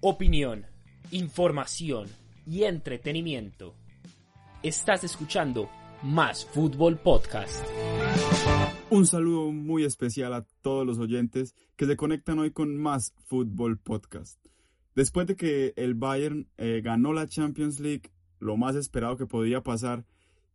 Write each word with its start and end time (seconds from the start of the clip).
opinión, 0.00 0.64
información 1.10 2.06
y 2.46 2.62
entretenimiento. 2.62 3.74
Estás 4.62 5.02
escuchando 5.02 5.68
Más 6.04 6.46
Fútbol 6.46 6.98
Podcast. 6.98 7.64
Un 8.90 9.06
saludo 9.06 9.50
muy 9.50 9.82
especial 9.82 10.34
a 10.34 10.46
todos 10.62 10.86
los 10.86 10.98
oyentes 10.98 11.56
que 11.74 11.86
se 11.86 11.96
conectan 11.96 12.38
hoy 12.38 12.52
con 12.52 12.76
Más 12.76 13.12
Fútbol 13.26 13.78
Podcast. 13.78 14.38
Después 14.94 15.26
de 15.26 15.34
que 15.34 15.72
el 15.76 15.94
Bayern 15.94 16.48
eh, 16.58 16.80
ganó 16.82 17.12
la 17.12 17.26
Champions 17.26 17.80
League, 17.80 18.12
lo 18.38 18.56
más 18.56 18.76
esperado 18.76 19.16
que 19.16 19.26
podía 19.26 19.62
pasar, 19.64 20.04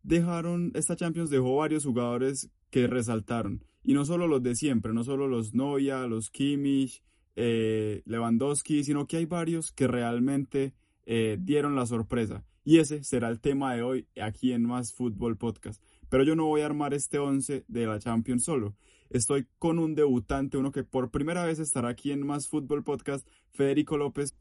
dejaron, 0.02 0.72
esta 0.74 0.96
Champions 0.96 1.28
dejó 1.28 1.56
varios 1.56 1.84
jugadores 1.84 2.48
que 2.70 2.86
resaltaron. 2.86 3.62
Y 3.82 3.92
no 3.92 4.06
solo 4.06 4.26
los 4.26 4.42
de 4.42 4.54
siempre, 4.54 4.94
no 4.94 5.04
solo 5.04 5.28
los 5.28 5.52
Noia, 5.52 6.06
los 6.06 6.30
Kimmich, 6.30 7.02
eh, 7.36 8.02
Lewandowski, 8.06 8.84
sino 8.84 9.06
que 9.06 9.18
hay 9.18 9.26
varios 9.26 9.72
que 9.72 9.86
realmente 9.86 10.74
eh, 11.06 11.38
dieron 11.40 11.76
la 11.76 11.86
sorpresa. 11.86 12.44
Y 12.64 12.78
ese 12.78 13.04
será 13.04 13.28
el 13.28 13.40
tema 13.40 13.74
de 13.74 13.82
hoy 13.82 14.08
aquí 14.20 14.52
en 14.52 14.62
Más 14.62 14.92
Fútbol 14.92 15.36
Podcast. 15.36 15.82
Pero 16.08 16.24
yo 16.24 16.34
no 16.34 16.46
voy 16.46 16.62
a 16.62 16.66
armar 16.66 16.94
este 16.94 17.18
11 17.18 17.64
de 17.68 17.86
la 17.86 17.98
Champions 17.98 18.44
solo. 18.44 18.74
Estoy 19.10 19.46
con 19.58 19.78
un 19.78 19.94
debutante, 19.94 20.56
uno 20.56 20.72
que 20.72 20.82
por 20.82 21.10
primera 21.10 21.44
vez 21.44 21.58
estará 21.58 21.90
aquí 21.90 22.10
en 22.10 22.26
Más 22.26 22.48
Fútbol 22.48 22.82
Podcast, 22.82 23.28
Federico 23.50 23.98
López. 23.98 24.34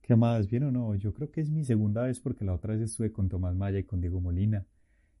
¿Qué 0.00 0.14
más? 0.14 0.48
¿Bien 0.48 0.62
o 0.62 0.70
no? 0.70 0.94
Yo 0.94 1.12
creo 1.12 1.30
que 1.30 1.40
es 1.40 1.50
mi 1.50 1.64
segunda 1.64 2.02
vez 2.02 2.20
porque 2.20 2.44
la 2.44 2.54
otra 2.54 2.74
vez 2.74 2.82
estuve 2.82 3.10
con 3.10 3.28
Tomás 3.28 3.56
Maya 3.56 3.80
y 3.80 3.84
con 3.84 4.00
Diego 4.00 4.20
Molina. 4.20 4.64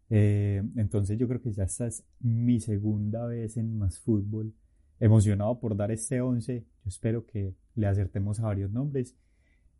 Eh, 0.08 0.62
entonces 0.76 1.18
yo 1.18 1.26
creo 1.26 1.40
que 1.40 1.52
ya 1.52 1.64
esta 1.64 1.88
es 1.88 2.04
mi 2.20 2.60
segunda 2.60 3.26
vez 3.26 3.56
en 3.56 3.76
Más 3.76 3.98
Fútbol 3.98 4.54
emocionado 5.00 5.58
por 5.58 5.76
dar 5.76 5.90
este 5.90 6.20
11. 6.20 6.60
Yo 6.60 6.88
espero 6.88 7.26
que 7.26 7.54
le 7.74 7.86
acertemos 7.86 8.40
a 8.40 8.44
varios 8.44 8.70
nombres 8.70 9.16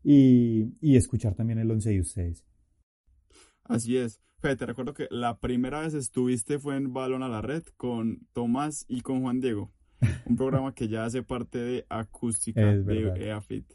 y, 0.02 0.74
y 0.80 0.96
escuchar 0.96 1.34
también 1.34 1.58
el 1.58 1.70
11 1.70 1.90
de 1.90 2.00
ustedes. 2.00 2.44
Así 3.64 3.96
es. 3.96 4.20
Fede, 4.38 4.56
te 4.56 4.66
recuerdo 4.66 4.94
que 4.94 5.08
la 5.10 5.38
primera 5.38 5.80
vez 5.80 5.94
estuviste 5.94 6.58
fue 6.58 6.76
en 6.76 6.92
Balón 6.92 7.22
a 7.22 7.28
la 7.28 7.40
Red 7.40 7.64
con 7.76 8.26
Tomás 8.32 8.84
y 8.86 9.00
con 9.00 9.22
Juan 9.22 9.40
Diego, 9.40 9.72
un 10.26 10.36
programa 10.36 10.74
que 10.74 10.88
ya 10.88 11.04
hace 11.04 11.22
parte 11.22 11.58
de 11.58 11.86
Acústica 11.88 12.76
de 12.76 13.28
EAFIT. 13.28 13.72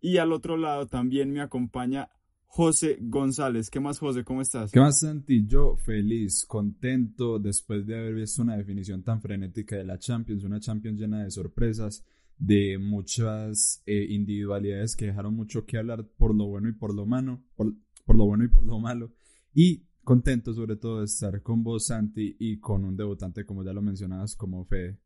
Y 0.00 0.18
al 0.18 0.32
otro 0.32 0.56
lado 0.56 0.86
también 0.86 1.32
me 1.32 1.40
acompaña 1.40 2.10
José 2.54 2.98
González. 3.00 3.68
¿Qué 3.68 3.80
más, 3.80 3.98
José? 3.98 4.22
¿Cómo 4.22 4.40
estás? 4.40 4.70
¿Qué 4.70 4.78
más, 4.78 5.00
Santi? 5.00 5.44
Yo 5.44 5.74
feliz, 5.74 6.46
contento 6.46 7.40
después 7.40 7.84
de 7.84 7.98
haber 7.98 8.14
visto 8.14 8.42
una 8.42 8.56
definición 8.56 9.02
tan 9.02 9.20
frenética 9.20 9.74
de 9.74 9.82
la 9.82 9.98
Champions, 9.98 10.44
una 10.44 10.60
Champions 10.60 11.00
llena 11.00 11.24
de 11.24 11.32
sorpresas, 11.32 12.04
de 12.38 12.78
muchas 12.78 13.82
eh, 13.86 14.06
individualidades 14.08 14.94
que 14.94 15.06
dejaron 15.06 15.34
mucho 15.34 15.66
que 15.66 15.78
hablar 15.78 16.06
por 16.16 16.32
lo 16.32 16.46
bueno 16.46 16.68
y 16.68 16.74
por 16.74 16.94
lo 16.94 17.06
malo, 17.06 17.42
por, 17.56 17.74
por 18.04 18.14
lo 18.14 18.24
bueno 18.26 18.44
y 18.44 18.48
por 18.48 18.62
lo 18.62 18.78
malo. 18.78 19.12
Y 19.52 19.88
contento 20.04 20.54
sobre 20.54 20.76
todo 20.76 21.00
de 21.00 21.06
estar 21.06 21.42
con 21.42 21.64
vos, 21.64 21.86
Santi, 21.86 22.36
y 22.38 22.60
con 22.60 22.84
un 22.84 22.96
debutante, 22.96 23.44
como 23.44 23.64
ya 23.64 23.72
lo 23.72 23.82
mencionabas, 23.82 24.36
como 24.36 24.64
Fede. 24.64 25.00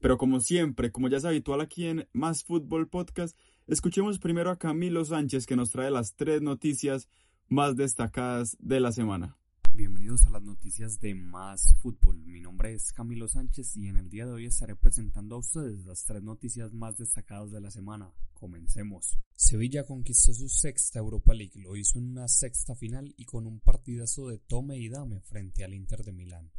Pero 0.00 0.16
como 0.16 0.38
siempre, 0.38 0.92
como 0.92 1.08
ya 1.08 1.16
es 1.16 1.24
habitual 1.24 1.60
aquí 1.60 1.86
en 1.86 2.06
Más 2.12 2.44
Fútbol 2.44 2.88
Podcast, 2.88 3.36
escuchemos 3.66 4.18
primero 4.18 4.50
a 4.50 4.58
Camilo 4.58 5.04
Sánchez 5.04 5.46
que 5.46 5.56
nos 5.56 5.70
trae 5.70 5.90
las 5.90 6.14
tres 6.14 6.42
noticias 6.42 7.08
más 7.48 7.76
destacadas 7.76 8.56
de 8.60 8.80
la 8.80 8.92
semana. 8.92 9.36
Bienvenidos 9.72 10.24
a 10.26 10.30
las 10.30 10.42
noticias 10.42 11.00
de 11.00 11.14
Más 11.14 11.74
Fútbol. 11.82 12.22
Mi 12.26 12.40
nombre 12.40 12.74
es 12.74 12.92
Camilo 12.92 13.26
Sánchez 13.26 13.76
y 13.76 13.88
en 13.88 13.96
el 13.96 14.08
día 14.08 14.24
de 14.26 14.32
hoy 14.32 14.46
estaré 14.46 14.76
presentando 14.76 15.34
a 15.34 15.38
ustedes 15.38 15.84
las 15.84 16.04
tres 16.04 16.22
noticias 16.22 16.72
más 16.72 16.96
destacadas 16.96 17.50
de 17.50 17.60
la 17.60 17.70
semana. 17.70 18.12
Comencemos. 18.34 19.18
Sevilla 19.34 19.84
conquistó 19.84 20.32
su 20.32 20.48
sexta 20.48 21.00
Europa 21.00 21.34
League, 21.34 21.60
lo 21.60 21.76
hizo 21.76 21.98
en 21.98 22.10
una 22.10 22.28
sexta 22.28 22.76
final 22.76 23.12
y 23.16 23.24
con 23.24 23.46
un 23.46 23.58
partidazo 23.60 24.28
de 24.28 24.38
tome 24.38 24.78
y 24.78 24.88
dame 24.88 25.20
frente 25.20 25.64
al 25.64 25.74
Inter 25.74 26.04
de 26.04 26.12
Milán. 26.12 26.52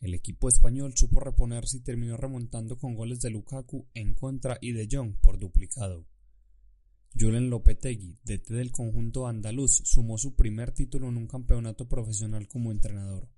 El 0.00 0.14
equipo 0.14 0.48
español 0.48 0.94
supo 0.96 1.20
reponerse 1.20 1.78
y 1.78 1.80
terminó 1.80 2.16
remontando 2.16 2.78
con 2.78 2.94
goles 2.94 3.20
de 3.20 3.30
Lukaku 3.30 3.86
en 3.94 4.14
contra 4.14 4.56
y 4.60 4.72
de 4.72 4.88
Jong 4.90 5.16
por 5.20 5.38
duplicado. 5.38 6.06
Julen 7.16 7.48
Lopetegui, 7.48 8.18
DT 8.24 8.54
del 8.54 8.72
conjunto 8.72 9.28
andaluz, 9.28 9.82
sumó 9.84 10.18
su 10.18 10.34
primer 10.34 10.72
título 10.72 11.08
en 11.08 11.16
un 11.16 11.28
campeonato 11.28 11.88
profesional 11.88 12.48
como 12.48 12.72
entrenador. 12.72 13.28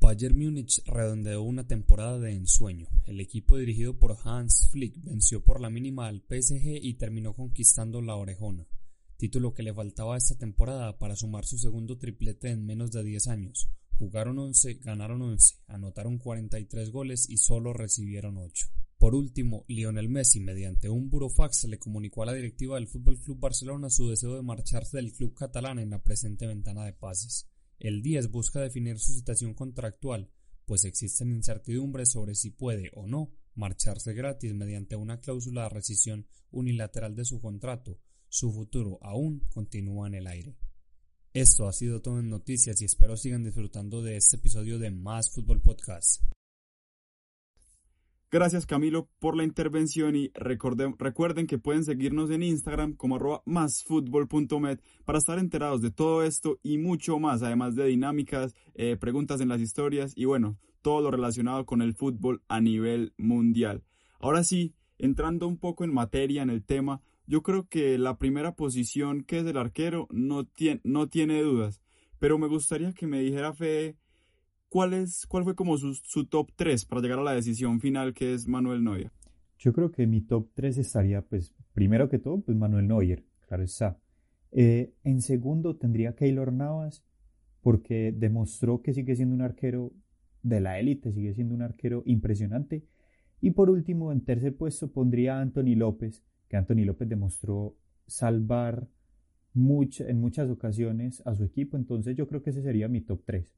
Bayern 0.00 0.36
Múnich 0.36 0.82
redondeó 0.84 1.42
una 1.42 1.66
temporada 1.66 2.18
de 2.18 2.32
ensueño. 2.32 2.88
El 3.06 3.20
equipo 3.20 3.56
dirigido 3.56 3.98
por 3.98 4.18
Hans 4.22 4.68
Flick 4.70 5.02
venció 5.02 5.42
por 5.42 5.62
la 5.62 5.70
mínima 5.70 6.08
al 6.08 6.20
PSG 6.20 6.78
y 6.82 6.94
terminó 6.94 7.32
conquistando 7.32 8.02
la 8.02 8.16
orejona, 8.16 8.68
título 9.16 9.54
que 9.54 9.62
le 9.62 9.72
faltaba 9.72 10.18
esta 10.18 10.36
temporada 10.36 10.98
para 10.98 11.16
sumar 11.16 11.46
su 11.46 11.56
segundo 11.56 11.96
triplete 11.96 12.50
en 12.50 12.66
menos 12.66 12.92
de 12.92 13.02
10 13.02 13.28
años, 13.28 13.70
Jugaron 13.98 14.38
11, 14.38 14.74
ganaron 14.74 15.22
11, 15.22 15.56
anotaron 15.66 16.18
43 16.18 16.90
goles 16.90 17.28
y 17.28 17.36
solo 17.36 17.72
recibieron 17.72 18.36
8. 18.36 18.66
Por 18.98 19.14
último, 19.16 19.64
Lionel 19.66 20.08
Messi, 20.08 20.38
mediante 20.38 20.88
un 20.88 21.10
burofax, 21.10 21.64
le 21.64 21.78
comunicó 21.78 22.22
a 22.22 22.26
la 22.26 22.34
directiva 22.34 22.76
del 22.76 22.86
Fútbol 22.86 23.18
Club 23.18 23.40
Barcelona 23.40 23.90
su 23.90 24.08
deseo 24.08 24.36
de 24.36 24.42
marcharse 24.42 24.96
del 24.96 25.12
club 25.12 25.34
catalán 25.34 25.80
en 25.80 25.90
la 25.90 26.02
presente 26.02 26.46
ventana 26.46 26.84
de 26.84 26.92
pases. 26.92 27.48
El 27.80 28.00
10 28.00 28.30
busca 28.30 28.60
definir 28.60 29.00
su 29.00 29.12
situación 29.12 29.54
contractual, 29.54 30.30
pues 30.66 30.84
existen 30.84 31.32
incertidumbres 31.32 32.12
sobre 32.12 32.36
si 32.36 32.50
puede 32.50 32.92
o 32.94 33.08
no 33.08 33.32
marcharse 33.54 34.14
gratis 34.14 34.54
mediante 34.54 34.94
una 34.94 35.20
cláusula 35.20 35.64
de 35.64 35.70
rescisión 35.70 36.26
unilateral 36.52 37.16
de 37.16 37.24
su 37.24 37.40
contrato. 37.40 37.98
Su 38.28 38.52
futuro 38.52 38.98
aún 39.02 39.40
continúa 39.50 40.06
en 40.06 40.14
el 40.14 40.26
aire. 40.28 40.56
Esto 41.34 41.66
ha 41.66 41.72
sido 41.72 42.02
todo 42.02 42.18
en 42.18 42.28
noticias 42.28 42.82
y 42.82 42.84
espero 42.84 43.16
sigan 43.16 43.42
disfrutando 43.42 44.02
de 44.02 44.18
este 44.18 44.36
episodio 44.36 44.78
de 44.78 44.90
Más 44.90 45.30
Fútbol 45.30 45.62
Podcast. 45.62 46.22
Gracias 48.30 48.66
Camilo 48.66 49.08
por 49.18 49.34
la 49.34 49.42
intervención 49.42 50.14
y 50.14 50.30
recuerden 50.34 51.46
que 51.46 51.56
pueden 51.56 51.84
seguirnos 51.84 52.30
en 52.30 52.42
Instagram 52.42 52.96
como 52.96 53.16
arroba 53.16 53.42
másfutbol.med 53.46 54.80
para 55.06 55.18
estar 55.18 55.38
enterados 55.38 55.80
de 55.80 55.90
todo 55.90 56.22
esto 56.22 56.58
y 56.62 56.76
mucho 56.76 57.18
más, 57.18 57.42
además 57.42 57.76
de 57.76 57.86
dinámicas, 57.86 58.54
eh, 58.74 58.98
preguntas 59.00 59.40
en 59.40 59.48
las 59.48 59.62
historias 59.62 60.12
y 60.14 60.26
bueno, 60.26 60.58
todo 60.82 61.00
lo 61.00 61.10
relacionado 61.10 61.64
con 61.64 61.80
el 61.80 61.94
fútbol 61.94 62.42
a 62.48 62.60
nivel 62.60 63.14
mundial. 63.16 63.84
Ahora 64.20 64.44
sí, 64.44 64.74
entrando 64.98 65.48
un 65.48 65.56
poco 65.56 65.84
en 65.84 65.94
materia 65.94 66.42
en 66.42 66.50
el 66.50 66.62
tema, 66.62 67.00
yo 67.32 67.42
creo 67.42 67.66
que 67.66 67.96
la 67.96 68.18
primera 68.18 68.56
posición 68.56 69.24
que 69.24 69.38
es 69.38 69.46
el 69.46 69.56
arquero 69.56 70.06
no 70.10 70.44
tiene, 70.44 70.82
no 70.84 71.08
tiene 71.08 71.40
dudas. 71.40 71.80
Pero 72.18 72.36
me 72.36 72.46
gustaría 72.46 72.92
que 72.92 73.06
me 73.06 73.20
dijera 73.20 73.54
Fede 73.54 73.96
cuál, 74.68 74.92
es, 74.92 75.24
cuál 75.26 75.44
fue 75.44 75.54
como 75.54 75.78
su, 75.78 75.94
su 75.94 76.26
top 76.26 76.50
3 76.56 76.84
para 76.84 77.00
llegar 77.00 77.20
a 77.20 77.22
la 77.22 77.32
decisión 77.32 77.80
final 77.80 78.12
que 78.12 78.34
es 78.34 78.46
Manuel 78.46 78.84
Neuer. 78.84 79.12
Yo 79.58 79.72
creo 79.72 79.90
que 79.90 80.06
mi 80.06 80.20
top 80.20 80.50
3 80.52 80.76
estaría, 80.76 81.22
pues, 81.22 81.54
primero 81.72 82.10
que 82.10 82.18
todo, 82.18 82.42
pues 82.42 82.54
Manuel 82.54 82.86
Neuer, 82.86 83.24
claro 83.48 83.62
está. 83.62 83.98
Eh, 84.50 84.92
en 85.02 85.22
segundo 85.22 85.76
tendría 85.76 86.14
Keylor 86.14 86.52
Navas, 86.52 87.02
porque 87.62 88.12
demostró 88.14 88.82
que 88.82 88.92
sigue 88.92 89.16
siendo 89.16 89.34
un 89.34 89.40
arquero 89.40 89.90
de 90.42 90.60
la 90.60 90.78
élite, 90.78 91.14
sigue 91.14 91.32
siendo 91.32 91.54
un 91.54 91.62
arquero 91.62 92.02
impresionante. 92.04 92.84
Y 93.40 93.52
por 93.52 93.70
último, 93.70 94.12
en 94.12 94.20
tercer 94.22 94.54
puesto 94.54 94.92
pondría 94.92 95.38
a 95.38 95.40
Anthony 95.40 95.76
López, 95.76 96.22
que 96.52 96.58
Anthony 96.58 96.84
López 96.84 97.08
demostró 97.08 97.78
salvar 98.06 98.86
en 99.54 100.20
muchas 100.20 100.50
ocasiones 100.50 101.22
a 101.24 101.34
su 101.34 101.44
equipo, 101.44 101.78
entonces 101.78 102.14
yo 102.14 102.28
creo 102.28 102.42
que 102.42 102.50
ese 102.50 102.60
sería 102.60 102.88
mi 102.88 103.00
top 103.00 103.22
3. 103.24 103.50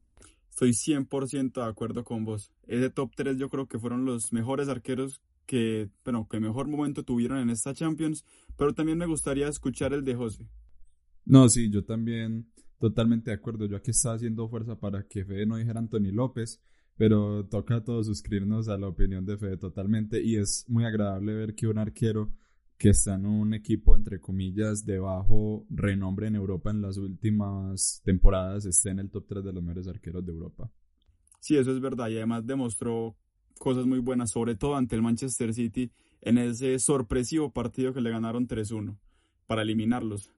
Estoy 0.49 0.69
100% 0.69 1.55
de 1.55 1.69
acuerdo 1.69 2.05
con 2.05 2.23
vos. 2.23 2.53
Ese 2.67 2.89
top 2.89 3.11
3 3.17 3.37
yo 3.37 3.49
creo 3.49 3.67
que 3.67 3.79
fueron 3.79 4.05
los 4.05 4.31
mejores 4.31 4.69
arqueros 4.69 5.21
que, 5.45 5.89
bueno, 6.05 6.25
que 6.29 6.39
mejor 6.39 6.69
momento 6.69 7.03
tuvieron 7.03 7.39
en 7.39 7.49
esta 7.49 7.73
Champions, 7.73 8.23
pero 8.55 8.73
también 8.73 8.97
me 8.97 9.07
gustaría 9.07 9.49
escuchar 9.49 9.91
el 9.91 10.05
de 10.05 10.15
José. 10.15 10.47
No, 11.25 11.49
sí, 11.49 11.69
yo 11.69 11.83
también 11.83 12.47
totalmente 12.79 13.29
de 13.29 13.35
acuerdo. 13.35 13.65
Yo 13.65 13.75
aquí 13.75 13.91
estaba 13.91 14.15
haciendo 14.15 14.47
fuerza 14.47 14.79
para 14.79 15.05
que 15.05 15.25
Fede 15.25 15.45
no 15.45 15.57
dijera 15.57 15.81
Anthony 15.81 16.13
López, 16.13 16.61
pero 16.95 17.45
toca 17.45 17.75
a 17.75 17.83
todos 17.83 18.07
suscribirnos 18.07 18.69
a 18.69 18.77
la 18.77 18.87
opinión 18.87 19.25
de 19.25 19.37
Fede 19.37 19.57
totalmente 19.57 20.23
y 20.23 20.37
es 20.37 20.63
muy 20.69 20.85
agradable 20.85 21.33
ver 21.33 21.55
que 21.55 21.67
un 21.67 21.77
arquero 21.77 22.31
que 22.77 22.89
está 22.89 23.15
en 23.15 23.25
un 23.25 23.53
equipo, 23.53 23.95
entre 23.95 24.19
comillas, 24.19 24.85
de 24.85 24.99
bajo 24.99 25.65
renombre 25.69 26.27
en 26.27 26.35
Europa 26.35 26.71
en 26.71 26.81
las 26.81 26.97
últimas 26.97 28.01
temporadas, 28.03 28.65
esté 28.65 28.89
en 28.89 28.99
el 28.99 29.09
top 29.09 29.25
3 29.27 29.43
de 29.43 29.53
los 29.53 29.63
mejores 29.63 29.87
arqueros 29.87 30.25
de 30.25 30.31
Europa. 30.31 30.69
Sí, 31.39 31.55
eso 31.57 31.71
es 31.71 31.79
verdad 31.79 32.09
y 32.09 32.17
además 32.17 32.45
demostró 32.45 33.15
cosas 33.59 33.85
muy 33.85 33.99
buenas, 33.99 34.31
sobre 34.31 34.55
todo 34.55 34.75
ante 34.75 34.95
el 34.95 35.01
Manchester 35.01 35.53
City 35.53 35.91
en 36.21 36.37
ese 36.37 36.77
sorpresivo 36.79 37.51
partido 37.51 37.93
que 37.93 38.01
le 38.01 38.09
ganaron 38.09 38.47
3-1 38.47 38.97
para 39.47 39.61
eliminarlos. 39.61 40.31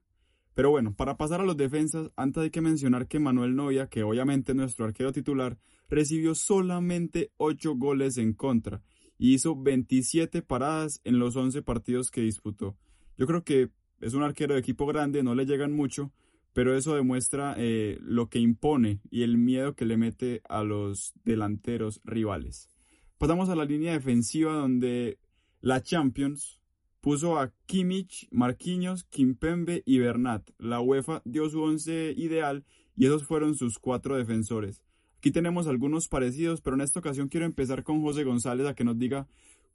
Pero 0.54 0.70
bueno, 0.70 0.94
para 0.94 1.16
pasar 1.16 1.40
a 1.40 1.44
los 1.44 1.56
defensas, 1.56 2.10
antes 2.16 2.42
hay 2.42 2.50
que 2.50 2.60
mencionar 2.60 3.06
que 3.06 3.20
Manuel 3.20 3.56
Novia, 3.56 3.88
que 3.88 4.02
obviamente 4.02 4.52
es 4.52 4.56
nuestro 4.56 4.84
arquero 4.84 5.12
titular, 5.12 5.56
recibió 5.88 6.34
solamente 6.34 7.32
8 7.36 7.76
goles 7.76 8.18
en 8.18 8.34
contra 8.34 8.82
y 9.18 9.34
hizo 9.34 9.60
27 9.60 10.42
paradas 10.42 11.00
en 11.04 11.18
los 11.18 11.36
11 11.36 11.62
partidos 11.62 12.10
que 12.10 12.20
disputó. 12.22 12.76
Yo 13.16 13.26
creo 13.26 13.44
que 13.44 13.70
es 14.00 14.14
un 14.14 14.22
arquero 14.22 14.54
de 14.54 14.60
equipo 14.60 14.86
grande, 14.86 15.22
no 15.22 15.34
le 15.34 15.44
llegan 15.44 15.72
mucho, 15.72 16.12
pero 16.52 16.76
eso 16.76 16.94
demuestra 16.94 17.54
eh, 17.58 17.98
lo 18.00 18.28
que 18.28 18.38
impone 18.38 19.00
y 19.10 19.22
el 19.22 19.36
miedo 19.36 19.74
que 19.74 19.84
le 19.84 19.96
mete 19.96 20.40
a 20.48 20.62
los 20.62 21.12
delanteros 21.24 22.00
rivales. 22.04 22.68
Pasamos 23.18 23.48
a 23.48 23.56
la 23.56 23.64
línea 23.64 23.92
defensiva 23.92 24.52
donde 24.52 25.18
la 25.60 25.82
Champions 25.82 26.62
puso 27.00 27.38
a 27.38 27.52
Kimmich, 27.66 28.28
Marquinhos, 28.30 29.04
Kimpembe 29.04 29.82
y 29.84 29.98
Bernat. 29.98 30.50
La 30.58 30.80
UEFA 30.80 31.22
dio 31.24 31.48
su 31.48 31.62
once 31.62 32.14
ideal 32.16 32.64
y 32.96 33.06
esos 33.06 33.24
fueron 33.24 33.54
sus 33.54 33.78
cuatro 33.78 34.16
defensores. 34.16 34.82
Aquí 35.18 35.32
tenemos 35.32 35.66
algunos 35.66 36.08
parecidos, 36.08 36.60
pero 36.60 36.76
en 36.76 36.82
esta 36.82 37.00
ocasión 37.00 37.28
quiero 37.28 37.44
empezar 37.44 37.82
con 37.82 38.00
José 38.02 38.24
González 38.24 38.66
a 38.66 38.74
que 38.74 38.84
nos 38.84 38.98
diga 38.98 39.26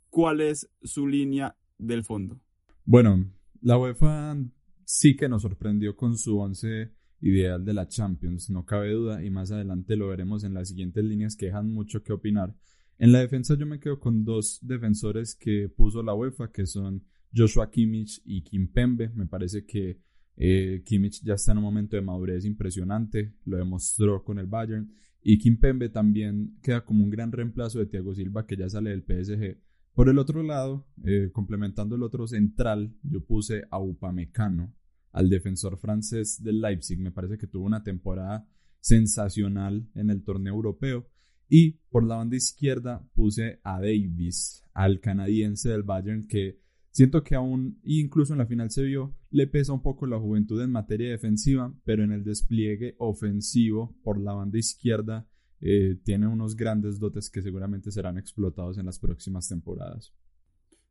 cuál 0.10 0.42
es 0.42 0.70
su 0.84 1.06
línea 1.08 1.58
del 1.78 2.04
fondo. 2.04 2.40
Bueno, 2.86 3.30
la 3.62 3.78
UEFA 3.78 4.38
sí 4.86 5.16
que 5.16 5.28
nos 5.28 5.42
sorprendió 5.42 5.96
con 5.96 6.18
su 6.18 6.40
once 6.40 6.92
ideal 7.20 7.64
de 7.64 7.74
la 7.74 7.88
Champions, 7.88 8.50
no 8.50 8.66
cabe 8.66 8.92
duda, 8.92 9.24
y 9.24 9.30
más 9.30 9.52
adelante 9.52 9.96
lo 9.96 10.08
veremos 10.08 10.44
en 10.44 10.54
las 10.54 10.70
siguientes 10.70 11.04
líneas 11.04 11.36
que 11.36 11.48
dejan 11.48 11.72
mucho 11.72 12.04
que 12.04 12.14
opinar. 12.14 12.56
En 12.98 13.12
la 13.12 13.20
defensa 13.20 13.56
yo 13.58 13.66
me 13.66 13.80
quedo 13.80 14.00
con 14.00 14.24
dos 14.24 14.60
defensores 14.62 15.36
que 15.36 15.68
puso 15.68 16.04
la 16.04 16.14
UEFA, 16.14 16.52
que 16.52 16.66
son 16.66 17.04
Joshua 17.36 17.70
Kimmich 17.70 18.22
y 18.24 18.44
Kim 18.44 18.72
Pembe. 18.72 19.10
Me 19.10 19.26
parece 19.26 19.66
que 19.66 20.00
eh, 20.38 20.84
Kimmich 20.86 21.22
ya 21.24 21.34
está 21.34 21.52
en 21.52 21.58
un 21.60 21.64
momento 21.64 21.96
de 21.96 22.02
madurez 22.02 22.46
impresionante, 22.46 23.34
lo 23.46 23.58
demostró 23.58 24.24
con 24.24 24.40
el 24.40 24.48
Bayern. 24.48 24.94
Y 25.24 25.38
Kim 25.38 25.58
Pembe 25.58 25.90
también 25.90 26.58
queda 26.62 26.84
como 26.84 27.04
un 27.04 27.10
gran 27.10 27.32
reemplazo 27.32 27.80
de 27.80 27.86
Thiago 27.86 28.14
Silva, 28.14 28.46
que 28.46 28.58
ya 28.58 28.70
sale 28.70 28.90
del 28.90 29.04
PSG. 29.04 29.58
Por 29.94 30.10
el 30.10 30.18
otro 30.18 30.44
lado, 30.44 30.86
eh, 31.06 31.30
complementando 31.32 31.96
el 31.96 32.04
otro 32.04 32.28
central, 32.28 32.94
yo 33.04 33.24
puse 33.24 33.64
a 33.70 33.80
Upamecano, 33.80 34.74
al 35.12 35.30
defensor 35.30 35.78
francés 35.78 36.44
del 36.44 36.60
Leipzig. 36.60 37.00
Me 37.00 37.12
parece 37.12 37.38
que 37.38 37.48
tuvo 37.48 37.66
una 37.66 37.84
temporada 37.84 38.48
sensacional 38.80 39.88
en 39.96 40.10
el 40.10 40.24
torneo 40.24 40.56
europeo. 40.56 41.08
Y 41.48 41.80
por 41.90 42.04
la 42.04 42.16
banda 42.16 42.36
izquierda 42.36 43.08
puse 43.14 43.60
a 43.64 43.80
Davis, 43.80 44.64
al 44.74 45.00
canadiense 45.00 45.70
del 45.70 45.84
Bayern, 45.84 46.28
que 46.28 46.63
siento 46.94 47.24
que 47.24 47.36
aún, 47.36 47.80
incluso 47.84 48.34
en 48.34 48.40
la 48.40 48.46
final 48.46 48.70
se 48.70 48.84
vio, 48.84 49.14
le 49.32 49.48
pesa 49.48 49.74
un 49.74 49.82
poco 49.82 50.06
la 50.06 50.20
juventud 50.20 50.62
en 50.62 50.72
materia 50.72 51.10
defensiva, 51.10 51.74
pero 51.84 52.04
en 52.04 52.12
el 52.12 52.24
despliegue 52.24 52.96
ofensivo 53.00 53.98
por 54.04 54.22
la 54.22 54.34
banda 54.34 54.60
izquierda 54.60 55.28
eh, 55.60 55.98
tiene 56.04 56.28
unos 56.28 56.56
grandes 56.56 57.00
dotes 57.00 57.30
que 57.30 57.42
seguramente 57.42 57.92
serán 57.92 58.18
explotados 58.18 58.78
en 58.78 58.86
las 58.86 59.00
próximas 59.00 59.48
temporadas. 59.48 60.14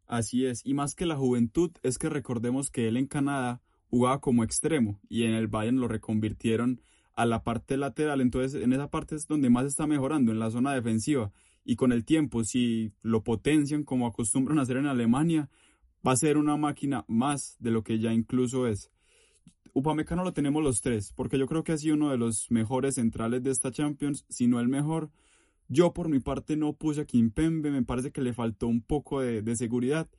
Así 0.06 0.44
es, 0.44 0.66
y 0.66 0.74
más 0.74 0.94
que 0.94 1.06
la 1.06 1.16
juventud 1.16 1.70
es 1.82 1.98
que 1.98 2.08
recordemos 2.08 2.70
que 2.70 2.88
él 2.88 2.96
en 2.96 3.06
Canadá 3.06 3.62
jugaba 3.88 4.20
como 4.20 4.42
extremo 4.42 5.00
y 5.08 5.22
en 5.22 5.34
el 5.34 5.46
Bayern 5.46 5.78
lo 5.78 5.86
reconvirtieron 5.86 6.80
a 7.14 7.26
la 7.26 7.44
parte 7.44 7.76
lateral, 7.76 8.20
entonces 8.20 8.60
en 8.60 8.72
esa 8.72 8.90
parte 8.90 9.14
es 9.14 9.28
donde 9.28 9.50
más 9.50 9.66
está 9.66 9.86
mejorando, 9.86 10.32
en 10.32 10.40
la 10.40 10.50
zona 10.50 10.74
defensiva. 10.74 11.30
Y 11.64 11.76
con 11.76 11.92
el 11.92 12.04
tiempo, 12.04 12.42
si 12.42 12.92
lo 13.02 13.22
potencian 13.22 13.84
como 13.84 14.06
acostumbran 14.08 14.58
a 14.58 14.62
hacer 14.62 14.78
en 14.78 14.86
Alemania, 14.86 15.48
va 16.06 16.12
a 16.12 16.16
ser 16.16 16.36
una 16.36 16.56
máquina 16.56 17.04
más 17.08 17.56
de 17.60 17.70
lo 17.70 17.82
que 17.82 17.98
ya 17.98 18.12
incluso 18.12 18.66
es. 18.66 18.90
Upamecano 19.74 20.24
lo 20.24 20.32
tenemos 20.32 20.62
los 20.62 20.82
tres, 20.82 21.12
porque 21.16 21.38
yo 21.38 21.46
creo 21.46 21.64
que 21.64 21.72
ha 21.72 21.78
sido 21.78 21.94
uno 21.94 22.10
de 22.10 22.18
los 22.18 22.50
mejores 22.50 22.96
centrales 22.96 23.42
de 23.42 23.50
esta 23.50 23.70
Champions, 23.70 24.26
si 24.28 24.46
no 24.46 24.60
el 24.60 24.68
mejor. 24.68 25.10
Yo 25.68 25.94
por 25.94 26.10
mi 26.10 26.20
parte 26.20 26.56
no 26.56 26.74
puse 26.74 27.02
a 27.02 27.04
Kimpembe, 27.06 27.70
me 27.70 27.82
parece 27.82 28.10
que 28.10 28.20
le 28.20 28.34
faltó 28.34 28.66
un 28.66 28.82
poco 28.82 29.20
de, 29.20 29.56
seguridad. 29.56 30.10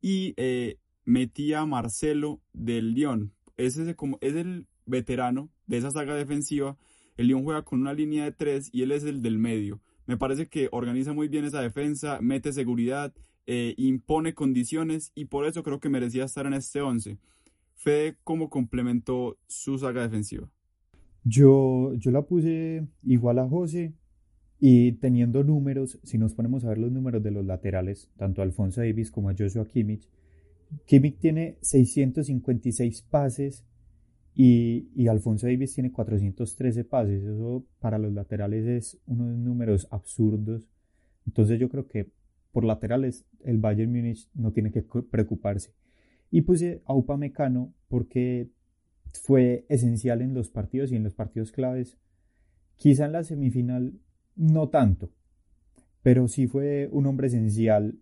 Y 0.00 0.34
eh, 0.36 0.78
metí 1.04 1.52
a 1.54 1.66
Marcelo 1.66 2.40
del 2.52 2.92
Lyon. 2.94 3.32
Ese 3.56 3.96
como, 3.96 4.18
es 4.20 4.36
el 4.36 4.66
veterano 4.86 5.50
de 5.66 5.78
esa 5.78 5.90
saga 5.90 6.14
defensiva. 6.14 6.76
El 7.16 7.26
Lyon 7.26 7.42
juega 7.42 7.62
con 7.62 7.80
una 7.80 7.92
línea 7.92 8.24
de 8.24 8.32
tres 8.32 8.70
y 8.72 8.82
él 8.82 8.92
es 8.92 9.02
el 9.02 9.22
del 9.22 9.38
medio. 9.38 9.80
Me 10.06 10.16
parece 10.16 10.48
que 10.48 10.68
organiza 10.70 11.12
muy 11.12 11.28
bien 11.28 11.44
esa 11.44 11.60
defensa, 11.60 12.18
mete 12.20 12.52
seguridad, 12.52 13.12
eh, 13.52 13.74
impone 13.78 14.32
condiciones 14.32 15.10
y 15.16 15.24
por 15.24 15.44
eso 15.44 15.64
creo 15.64 15.80
que 15.80 15.88
merecía 15.88 16.22
estar 16.22 16.46
en 16.46 16.54
este 16.54 16.82
11. 16.82 17.18
Fede, 17.74 18.16
¿cómo 18.22 18.48
complementó 18.48 19.38
su 19.48 19.76
saga 19.76 20.02
defensiva? 20.02 20.48
Yo, 21.24 21.92
yo 21.94 22.12
la 22.12 22.22
puse 22.22 22.86
igual 23.02 23.40
a 23.40 23.48
José 23.48 23.92
y 24.60 24.92
teniendo 24.92 25.42
números, 25.42 25.98
si 26.04 26.16
nos 26.16 26.34
ponemos 26.34 26.64
a 26.64 26.68
ver 26.68 26.78
los 26.78 26.92
números 26.92 27.24
de 27.24 27.32
los 27.32 27.44
laterales, 27.44 28.08
tanto 28.16 28.40
Alfonso 28.40 28.82
Davis 28.82 29.10
como 29.10 29.30
a 29.30 29.34
Joshua 29.36 29.66
Kimmich, 29.66 30.08
Kimmich 30.86 31.18
tiene 31.18 31.58
656 31.60 33.02
pases 33.02 33.64
y, 34.32 35.08
Alfonso 35.08 35.48
Davis 35.48 35.74
tiene 35.74 35.90
413 35.90 36.84
pases. 36.84 37.24
Eso 37.24 37.66
para 37.80 37.98
los 37.98 38.12
laterales 38.12 38.64
es 38.64 39.00
unos 39.06 39.36
números 39.36 39.88
absurdos. 39.90 40.62
Entonces 41.26 41.58
yo 41.58 41.68
creo 41.68 41.88
que 41.88 42.12
por 42.52 42.64
laterales 42.64 43.26
el 43.44 43.58
Bayern 43.58 43.92
Múnich 43.92 44.28
no 44.34 44.52
tiene 44.52 44.70
que 44.70 44.82
preocuparse. 44.82 45.74
Y 46.30 46.42
puse 46.42 46.82
a 46.84 46.94
Upamecano 46.94 47.74
porque 47.88 48.50
fue 49.12 49.66
esencial 49.68 50.22
en 50.22 50.34
los 50.34 50.50
partidos 50.50 50.92
y 50.92 50.96
en 50.96 51.02
los 51.02 51.14
partidos 51.14 51.52
claves. 51.52 51.98
Quizá 52.76 53.06
en 53.06 53.12
la 53.12 53.24
semifinal 53.24 53.94
no 54.36 54.68
tanto, 54.68 55.12
pero 56.02 56.28
sí 56.28 56.46
fue 56.46 56.88
un 56.92 57.06
hombre 57.06 57.26
esencial 57.26 57.98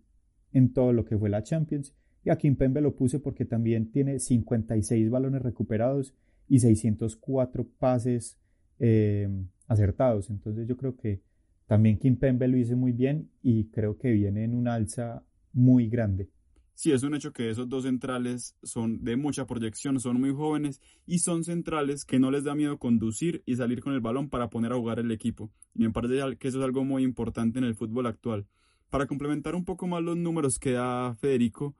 en 0.53 0.73
todo 0.73 0.93
lo 0.93 1.05
que 1.05 1.17
fue 1.17 1.29
la 1.29 1.43
Champions. 1.43 1.95
Y 2.23 2.29
a 2.29 2.37
Kimpembe 2.37 2.81
lo 2.81 2.95
puse 2.95 3.19
porque 3.19 3.45
también 3.45 3.91
tiene 3.91 4.19
56 4.19 5.09
balones 5.09 5.41
recuperados 5.41 6.13
y 6.47 6.59
604 6.59 7.67
pases 7.77 8.37
eh, 8.79 9.29
acertados. 9.67 10.29
Entonces 10.29 10.67
yo 10.67 10.77
creo 10.77 10.95
que 10.95 11.21
también 11.69 11.99
Kimpembe 11.99 12.47
lo 12.47 12.57
hizo 12.57 12.75
muy 12.75 12.93
bien 12.93 13.29
y 13.43 13.65
creo 13.65 13.95
que 13.95 14.11
viene 14.11 14.43
en 14.43 14.55
una 14.55 14.73
alza 14.73 15.23
muy 15.53 15.87
grande. 15.87 16.27
Sí, 16.73 16.91
es 16.91 17.03
un 17.03 17.13
hecho 17.13 17.31
que 17.31 17.51
esos 17.51 17.69
dos 17.69 17.83
centrales 17.83 18.55
son 18.63 19.03
de 19.03 19.15
mucha 19.17 19.45
proyección, 19.45 19.99
son 19.99 20.19
muy 20.19 20.33
jóvenes 20.33 20.81
y 21.05 21.19
son 21.19 21.43
centrales 21.43 22.05
que 22.05 22.17
no 22.17 22.31
les 22.31 22.43
da 22.43 22.55
miedo 22.55 22.79
conducir 22.79 23.43
y 23.45 23.55
salir 23.55 23.81
con 23.81 23.93
el 23.93 23.99
balón 23.99 24.29
para 24.29 24.49
poner 24.49 24.73
a 24.73 24.77
jugar 24.77 24.97
el 24.97 25.11
equipo. 25.11 25.51
Y 25.75 25.83
me 25.83 25.91
parece 25.91 26.37
que 26.37 26.47
eso 26.47 26.57
es 26.57 26.65
algo 26.65 26.83
muy 26.83 27.03
importante 27.03 27.59
en 27.59 27.65
el 27.65 27.75
fútbol 27.75 28.07
actual. 28.07 28.47
Para 28.89 29.05
complementar 29.05 29.53
un 29.53 29.63
poco 29.63 29.85
más 29.85 30.01
los 30.01 30.17
números 30.17 30.57
que 30.57 30.71
da 30.71 31.13
Federico, 31.21 31.75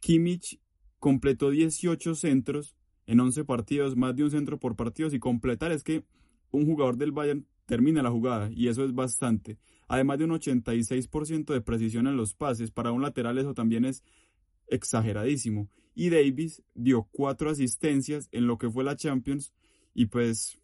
Kimmich 0.00 0.58
completó 0.98 1.50
18 1.50 2.16
centros 2.16 2.74
en 3.06 3.20
11 3.20 3.44
partidos, 3.44 3.96
más 3.96 4.16
de 4.16 4.24
un 4.24 4.32
centro 4.32 4.58
por 4.58 4.74
partido. 4.74 5.08
Y 5.14 5.20
completar 5.20 5.70
es 5.70 5.84
que 5.84 6.02
un 6.50 6.66
jugador 6.66 6.96
del 6.96 7.12
Bayern 7.12 7.46
termina 7.68 8.02
la 8.02 8.10
jugada 8.10 8.50
y 8.50 8.68
eso 8.68 8.82
es 8.82 8.94
bastante. 8.94 9.58
Además 9.88 10.18
de 10.18 10.24
un 10.24 10.30
86% 10.30 11.52
de 11.52 11.60
precisión 11.60 12.06
en 12.06 12.16
los 12.16 12.34
pases, 12.34 12.70
para 12.70 12.92
un 12.92 13.02
lateral 13.02 13.36
eso 13.38 13.52
también 13.52 13.84
es 13.84 14.02
exageradísimo. 14.68 15.68
Y 15.94 16.08
Davis 16.08 16.62
dio 16.74 17.08
cuatro 17.12 17.50
asistencias 17.50 18.28
en 18.32 18.46
lo 18.46 18.56
que 18.56 18.70
fue 18.70 18.84
la 18.84 18.96
Champions 18.96 19.52
y 19.94 20.06
pues 20.06 20.58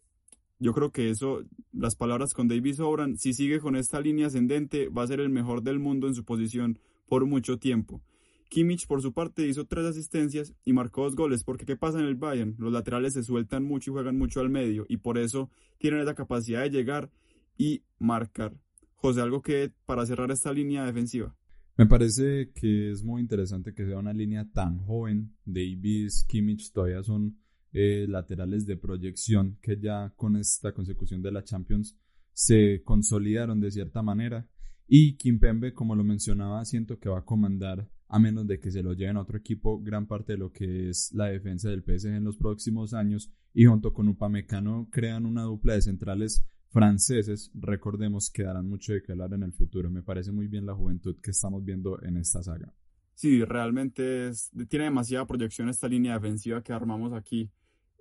yo 0.57 0.73
creo 0.73 0.91
que 0.91 1.11
eso, 1.11 1.43
las 1.71 1.95
palabras 1.95 2.33
con 2.33 2.47
Davis 2.47 2.77
sobran. 2.77 3.17
Si 3.17 3.33
sigue 3.33 3.59
con 3.59 3.75
esta 3.75 4.01
línea 4.01 4.27
ascendente, 4.27 4.89
va 4.89 5.03
a 5.03 5.07
ser 5.07 5.19
el 5.19 5.29
mejor 5.29 5.61
del 5.61 5.77
mundo 5.77 6.07
en 6.07 6.15
su 6.15 6.25
posición 6.25 6.79
por 7.07 7.25
mucho 7.27 7.59
tiempo. 7.59 8.01
Kimmich, 8.49 8.87
por 8.87 9.01
su 9.01 9.13
parte, 9.13 9.47
hizo 9.47 9.65
tres 9.65 9.85
asistencias 9.85 10.53
y 10.63 10.73
marcó 10.73 11.03
dos 11.03 11.15
goles, 11.15 11.43
porque 11.43 11.65
¿qué 11.65 11.75
pasa 11.75 11.99
en 11.99 12.05
el 12.05 12.15
Bayern? 12.15 12.55
Los 12.57 12.71
laterales 12.71 13.13
se 13.13 13.23
sueltan 13.23 13.63
mucho 13.63 13.91
y 13.91 13.93
juegan 13.93 14.17
mucho 14.17 14.39
al 14.39 14.49
medio, 14.49 14.85
y 14.87 14.97
por 14.97 15.17
eso 15.17 15.49
tienen 15.77 16.01
esa 16.01 16.15
capacidad 16.15 16.61
de 16.61 16.69
llegar 16.69 17.09
y 17.57 17.83
marcar. 17.99 18.53
José, 18.95 19.21
algo 19.21 19.41
que 19.41 19.71
para 19.85 20.05
cerrar 20.05 20.31
esta 20.31 20.53
línea 20.53 20.85
defensiva. 20.85 21.35
Me 21.77 21.85
parece 21.87 22.51
que 22.53 22.91
es 22.91 23.03
muy 23.03 23.21
interesante 23.21 23.73
que 23.73 23.85
sea 23.85 23.97
una 23.97 24.13
línea 24.13 24.49
tan 24.53 24.79
joven. 24.79 25.35
Davis, 25.43 26.25
Kimmich 26.27 26.71
todavía 26.71 27.03
son 27.03 27.37
eh, 27.73 28.05
laterales 28.07 28.65
de 28.65 28.77
proyección 28.77 29.59
que 29.61 29.77
ya 29.77 30.13
con 30.15 30.37
esta 30.37 30.71
consecución 30.73 31.21
de 31.21 31.33
la 31.33 31.43
Champions 31.43 31.97
se 32.31 32.81
consolidaron 32.83 33.59
de 33.59 33.71
cierta 33.71 34.01
manera. 34.01 34.47
Y 34.87 35.17
Kimpembe, 35.17 35.73
como 35.73 35.95
lo 35.95 36.05
mencionaba, 36.05 36.63
siento 36.63 36.97
que 36.97 37.09
va 37.09 37.19
a 37.19 37.25
comandar 37.25 37.89
a 38.07 38.19
menos 38.19 38.47
de 38.47 38.59
que 38.59 38.71
se 38.71 38.83
lo 38.83 38.93
lleven 38.93 39.17
a 39.17 39.21
otro 39.21 39.37
equipo, 39.37 39.79
gran 39.81 40.07
parte 40.07 40.33
de 40.33 40.37
lo 40.37 40.51
que 40.51 40.89
es 40.89 41.11
la 41.13 41.25
defensa 41.25 41.69
del 41.69 41.83
PSG 41.83 42.07
en 42.09 42.23
los 42.23 42.37
próximos 42.37 42.93
años 42.93 43.31
y 43.53 43.65
junto 43.65 43.93
con 43.93 44.07
Upamecano 44.07 44.89
crean 44.91 45.25
una 45.25 45.43
dupla 45.43 45.73
de 45.73 45.81
centrales 45.81 46.45
franceses, 46.69 47.51
recordemos 47.53 48.29
que 48.29 48.43
darán 48.43 48.67
mucho 48.67 48.91
de 48.91 49.01
qué 49.01 49.13
hablar 49.13 49.33
en 49.33 49.43
el 49.43 49.53
futuro. 49.53 49.89
Me 49.89 50.03
parece 50.03 50.33
muy 50.33 50.47
bien 50.47 50.65
la 50.65 50.75
juventud 50.75 51.15
que 51.21 51.31
estamos 51.31 51.63
viendo 51.63 52.01
en 52.03 52.17
esta 52.17 52.43
saga. 52.43 52.73
Sí, 53.13 53.45
realmente 53.45 54.31
tiene 54.67 54.85
demasiada 54.85 55.25
proyección 55.25 55.69
esta 55.69 55.87
línea 55.87 56.15
defensiva 56.15 56.61
que 56.61 56.73
armamos 56.73 57.13
aquí 57.13 57.49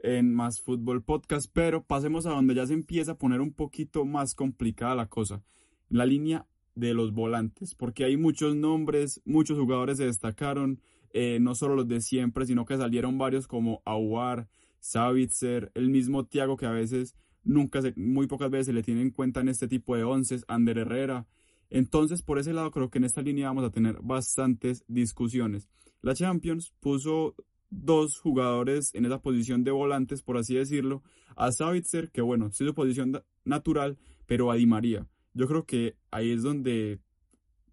en 0.03 0.35
Más 0.35 0.61
Fútbol 0.61 1.05
Podcast, 1.05 1.49
pero 1.53 1.85
pasemos 1.85 2.27
a 2.27 2.31
donde 2.31 2.57
ya 2.57 2.67
se 2.67 2.75
empieza 2.75 3.13
a 3.13 3.19
poner 3.19 3.41
un 3.41 3.53
poquito 3.53 4.05
más 4.05 4.35
complicada 4.35 4.97
la 4.97 5.07
cosa. 5.07 5.45
La 5.89 6.05
línea 6.05 6.49
de 6.75 6.95
los 6.95 7.13
volantes, 7.13 7.75
porque 7.75 8.05
hay 8.05 8.17
muchos 8.17 8.57
nombres, 8.57 9.21
muchos 9.25 9.59
jugadores 9.59 9.99
se 9.99 10.07
destacaron. 10.07 10.81
eh, 11.17 11.39
no 11.41 11.55
solo 11.55 11.77
los 11.77 11.87
de 11.87 12.01
siempre, 12.01 12.45
sino 12.45 12.65
que 12.65 12.77
salieron 12.77 13.19
varios 13.19 13.47
como 13.47 13.83
Aguar, 13.85 14.49
Savitzer, 14.81 15.71
el 15.75 15.89
mismo 15.89 16.27
Tiago 16.27 16.57
que 16.57 16.67
a 16.67 16.73
veces 16.73 17.15
nunca 17.45 17.81
se, 17.83 17.95
muy 17.97 18.27
pocas 18.27 18.51
veces 18.51 18.67
se 18.67 18.73
le 18.73 18.83
tiene 18.83 19.03
en 19.03 19.11
cuenta 19.11 19.41
en 19.41 19.49
este 19.49 19.69
tipo 19.69 19.97
de 19.97 20.03
once, 20.03 20.41
Ander 20.49 20.79
Herrera. 20.79 21.27
Entonces, 21.71 22.23
por 22.23 22.39
ese 22.39 22.53
lado, 22.53 22.71
creo 22.73 22.91
que 22.91 22.99
en 22.99 23.05
esta 23.05 23.23
línea 23.23 23.47
vamos 23.47 23.65
a 23.65 23.71
tener 23.71 24.01
bastantes 24.03 24.85
discusiones. 24.89 25.69
La 26.03 26.15
Champions 26.15 26.75
puso 26.81 27.37
dos 27.71 28.19
jugadores 28.19 28.95
en 28.95 29.07
esa 29.07 29.21
posición 29.23 29.65
de 29.65 29.71
volantes, 29.71 30.23
por 30.23 30.37
así 30.37 30.55
decirlo, 30.55 31.03
a 31.37 31.53
Savitzer, 31.53 32.11
que 32.11 32.21
bueno, 32.23 32.51
sí 32.51 32.65
su 32.67 32.75
posición 32.75 33.23
natural, 33.45 33.99
pero 34.27 34.51
a 34.51 34.57
Di 34.57 34.67
María. 34.67 35.07
Yo 35.35 35.47
creo 35.49 35.67
que 35.67 35.97
ahí 36.11 36.31
es 36.31 36.43
donde 36.43 37.01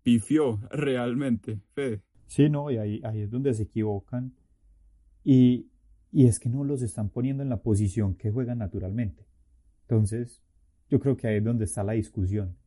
pifió 0.03 0.59
realmente, 0.71 1.61
Fede. 1.73 2.01
Sí, 2.27 2.49
no, 2.49 2.71
y 2.71 2.77
ahí, 2.77 3.01
ahí 3.03 3.21
es 3.21 3.29
donde 3.29 3.53
se 3.53 3.63
equivocan. 3.63 4.33
Y, 5.23 5.69
y 6.11 6.25
es 6.25 6.39
que 6.39 6.49
no 6.49 6.63
los 6.63 6.81
están 6.81 7.09
poniendo 7.09 7.43
en 7.43 7.49
la 7.49 7.61
posición 7.61 8.15
que 8.15 8.31
juegan 8.31 8.57
naturalmente. 8.59 9.27
Entonces, 9.83 10.41
yo 10.89 10.99
creo 10.99 11.15
que 11.15 11.27
ahí 11.27 11.37
es 11.37 11.43
donde 11.43 11.65
está 11.65 11.83
la 11.83 11.93
discusión. 11.93 12.57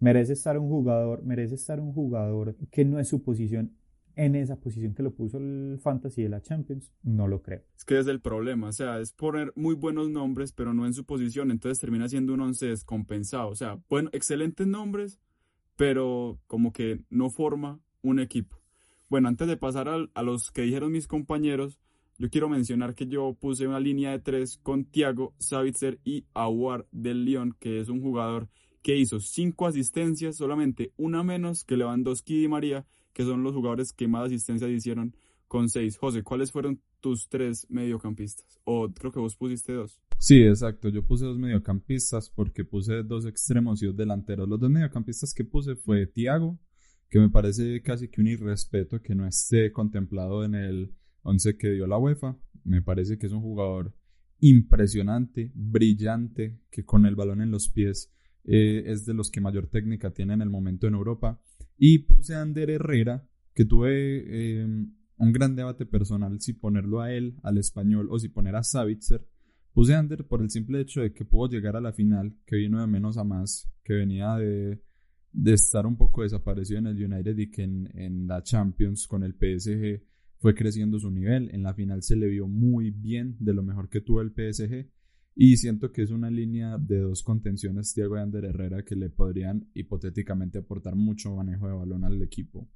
Merece 0.00 0.32
estar 0.32 0.58
un 0.58 0.68
jugador, 0.68 1.22
merece 1.22 1.54
estar 1.54 1.78
un 1.78 1.92
jugador 1.92 2.56
que 2.70 2.84
no 2.84 2.98
es 2.98 3.08
su 3.08 3.22
posición 3.22 3.76
en 4.16 4.34
esa 4.36 4.56
posición 4.56 4.94
que 4.94 5.02
lo 5.02 5.12
puso 5.12 5.38
el 5.38 5.78
Fantasy 5.80 6.22
de 6.22 6.28
la 6.28 6.42
Champions, 6.42 6.92
no 7.02 7.28
lo 7.28 7.42
creo. 7.42 7.62
Es 7.76 7.84
que 7.84 7.98
es 7.98 8.06
el 8.06 8.20
problema, 8.20 8.68
o 8.68 8.72
sea, 8.72 9.00
es 9.00 9.12
poner 9.12 9.52
muy 9.56 9.74
buenos 9.74 10.10
nombres, 10.10 10.52
pero 10.52 10.74
no 10.74 10.86
en 10.86 10.94
su 10.94 11.04
posición, 11.04 11.50
entonces 11.50 11.78
termina 11.78 12.08
siendo 12.08 12.34
un 12.34 12.40
once 12.40 12.66
descompensado. 12.66 13.48
O 13.48 13.54
sea, 13.54 13.78
bueno, 13.88 14.10
excelentes 14.12 14.66
nombres, 14.66 15.18
pero 15.76 16.38
como 16.46 16.72
que 16.72 17.00
no 17.10 17.30
forma 17.30 17.80
un 18.02 18.18
equipo. 18.18 18.60
Bueno, 19.08 19.28
antes 19.28 19.48
de 19.48 19.56
pasar 19.56 19.88
a, 19.88 20.22
los 20.22 20.50
que 20.52 20.62
dijeron 20.62 20.92
mis 20.92 21.08
compañeros, 21.08 21.78
yo 22.18 22.30
quiero 22.30 22.48
mencionar 22.48 22.94
que 22.94 23.06
yo 23.06 23.34
puse 23.40 23.66
una 23.66 23.80
línea 23.80 24.12
de 24.12 24.20
tres 24.20 24.58
con 24.62 24.84
Thiago, 24.84 25.34
Savitzer 25.38 25.98
y 26.04 26.26
Aguar 26.34 26.86
del 26.92 27.24
Lyon, 27.24 27.56
que 27.58 27.80
es 27.80 27.88
un 27.88 28.00
jugador 28.00 28.48
que 28.82 28.96
hizo 28.96 29.18
cinco 29.20 29.66
asistencias, 29.66 30.36
solamente 30.36 30.92
una 30.96 31.22
menos 31.22 31.64
que 31.64 31.76
Lewandowski 31.76 32.44
y 32.44 32.48
María, 32.48 32.86
que 33.12 33.24
son 33.24 33.42
los 33.42 33.54
jugadores 33.54 33.92
que 33.92 34.08
más 34.08 34.26
asistencias 34.26 34.70
hicieron 34.70 35.14
con 35.48 35.68
seis. 35.68 35.96
José, 35.98 36.22
¿cuáles 36.22 36.52
fueron 36.52 36.80
tus 37.00 37.28
tres 37.28 37.66
mediocampistas? 37.70 38.60
O 38.64 38.88
creo 38.88 39.10
que 39.10 39.18
vos 39.18 39.36
pusiste 39.36 39.72
dos. 39.72 40.00
Sí, 40.18 40.42
exacto. 40.42 40.90
Yo 40.90 41.04
puse 41.04 41.24
dos 41.24 41.38
mediocampistas 41.38 42.30
porque 42.30 42.64
puse 42.64 43.02
dos 43.02 43.26
extremos 43.26 43.82
y 43.82 43.86
dos 43.86 43.96
delanteros. 43.96 44.48
Los 44.48 44.60
dos 44.60 44.70
mediocampistas 44.70 45.34
que 45.34 45.44
puse 45.44 45.74
fue 45.76 46.06
Thiago, 46.06 46.58
que 47.08 47.18
me 47.18 47.30
parece 47.30 47.82
casi 47.82 48.08
que 48.08 48.20
un 48.20 48.28
irrespeto 48.28 49.02
que 49.02 49.14
no 49.14 49.26
esté 49.26 49.72
contemplado 49.72 50.44
en 50.44 50.54
el 50.54 50.94
once 51.22 51.56
que 51.56 51.70
dio 51.70 51.86
la 51.86 51.98
UEFA. 51.98 52.36
Me 52.62 52.82
parece 52.82 53.18
que 53.18 53.26
es 53.26 53.32
un 53.32 53.40
jugador 53.40 53.94
impresionante, 54.40 55.50
brillante, 55.54 56.60
que 56.70 56.84
con 56.84 57.06
el 57.06 57.16
balón 57.16 57.42
en 57.42 57.50
los 57.50 57.68
pies 57.68 58.12
eh, 58.44 58.84
es 58.86 59.04
de 59.04 59.14
los 59.14 59.30
que 59.30 59.40
mayor 59.40 59.66
técnica 59.66 60.12
tiene 60.12 60.34
en 60.34 60.42
el 60.42 60.50
momento 60.50 60.86
en 60.86 60.94
Europa. 60.94 61.40
Y 61.82 62.00
puse 62.00 62.34
a 62.34 62.42
Ander 62.42 62.68
Herrera, 62.68 63.26
que 63.54 63.64
tuve 63.64 64.60
em, 64.60 64.92
un 65.16 65.32
gran 65.32 65.56
debate 65.56 65.86
personal 65.86 66.38
si 66.38 66.52
ponerlo 66.52 67.00
a 67.00 67.10
él, 67.10 67.38
al 67.42 67.56
español, 67.56 68.08
o 68.10 68.18
si 68.18 68.28
poner 68.28 68.54
a 68.54 68.62
Savitzer. 68.62 69.26
Puse 69.72 69.94
a 69.94 69.98
Ander 69.98 70.26
por 70.26 70.42
el 70.42 70.50
simple 70.50 70.78
hecho 70.78 71.00
de 71.00 71.14
que 71.14 71.24
pudo 71.24 71.48
llegar 71.48 71.76
a 71.76 71.80
la 71.80 71.94
final, 71.94 72.36
que 72.44 72.56
vino 72.56 72.82
de 72.82 72.86
menos 72.86 73.16
a 73.16 73.24
más, 73.24 73.66
que 73.82 73.94
venía 73.94 74.36
de, 74.36 74.82
de 75.32 75.52
estar 75.54 75.86
un 75.86 75.96
poco 75.96 76.22
desaparecido 76.22 76.80
en 76.80 76.88
el 76.88 77.02
United 77.02 77.38
y 77.38 77.50
que 77.50 77.62
en, 77.62 77.88
en 77.98 78.26
la 78.26 78.42
Champions 78.42 79.06
con 79.06 79.22
el 79.22 79.32
PSG 79.32 80.02
fue 80.36 80.54
creciendo 80.54 80.98
su 80.98 81.10
nivel. 81.10 81.48
En 81.54 81.62
la 81.62 81.72
final 81.72 82.02
se 82.02 82.14
le 82.14 82.28
vio 82.28 82.46
muy 82.46 82.90
bien, 82.90 83.38
de 83.40 83.54
lo 83.54 83.62
mejor 83.62 83.88
que 83.88 84.02
tuvo 84.02 84.20
el 84.20 84.32
PSG. 84.32 84.86
Y 85.34 85.56
siento 85.56 85.92
que 85.92 86.02
es 86.02 86.10
una 86.10 86.30
línea 86.30 86.76
de 86.78 87.00
dos 87.00 87.22
contenciones, 87.22 87.94
Thiago 87.94 88.16
y 88.16 88.20
Ander 88.20 88.44
Herrera, 88.44 88.84
que 88.84 88.96
le 88.96 89.10
podrían 89.10 89.70
hipotéticamente 89.74 90.58
aportar 90.58 90.96
mucho 90.96 91.34
manejo 91.34 91.68
de 91.68 91.74
balón 91.74 92.04
al 92.04 92.20
equipo. 92.20 92.68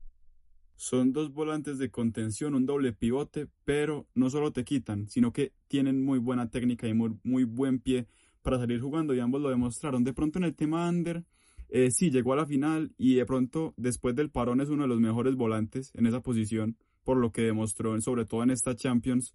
Son 0.77 1.13
dos 1.13 1.33
volantes 1.33 1.79
de 1.79 1.91
contención, 1.91 2.55
un 2.55 2.67
doble 2.67 2.93
pivote, 2.93 3.49
pero 3.65 4.09
no 4.15 4.29
solo 4.29 4.53
te 4.53 4.65
quitan, 4.65 5.09
sino 5.09 5.33
que 5.33 5.53
tienen 5.69 6.05
muy 6.05 6.19
buena 6.19 6.51
técnica 6.51 6.89
y 6.89 6.95
muy, 6.95 7.45
buen 7.45 7.79
pie 7.79 8.07
para 8.43 8.59
salir 8.59 8.81
jugando 8.81 9.15
y 9.15 9.21
ambos 9.21 9.41
lo 9.41 9.51
demostraron. 9.51 10.05
De 10.05 10.13
pronto 10.13 10.39
en 10.39 10.45
el 10.45 10.55
tema 10.55 10.89
Ander, 10.89 11.25
eh, 11.69 11.91
sí, 11.91 12.11
llegó 12.11 12.33
a 12.33 12.37
la 12.37 12.47
final 12.47 12.93
y 12.99 13.15
de 13.15 13.27
pronto 13.27 13.73
después 13.77 14.15
del 14.15 14.31
parón 14.31 14.61
es 14.61 14.69
uno 14.69 14.83
de 14.83 14.89
los 14.89 15.01
mejores 15.01 15.37
volantes 15.37 15.93
en 15.95 16.07
esa 16.07 16.21
posición, 16.21 16.77
por 17.05 17.17
lo 17.19 17.31
que 17.31 17.43
demostró 17.43 17.99
sobre 18.01 18.27
todo 18.27 18.43
en 18.43 18.51
esta 18.51 18.75
Champions. 18.75 19.35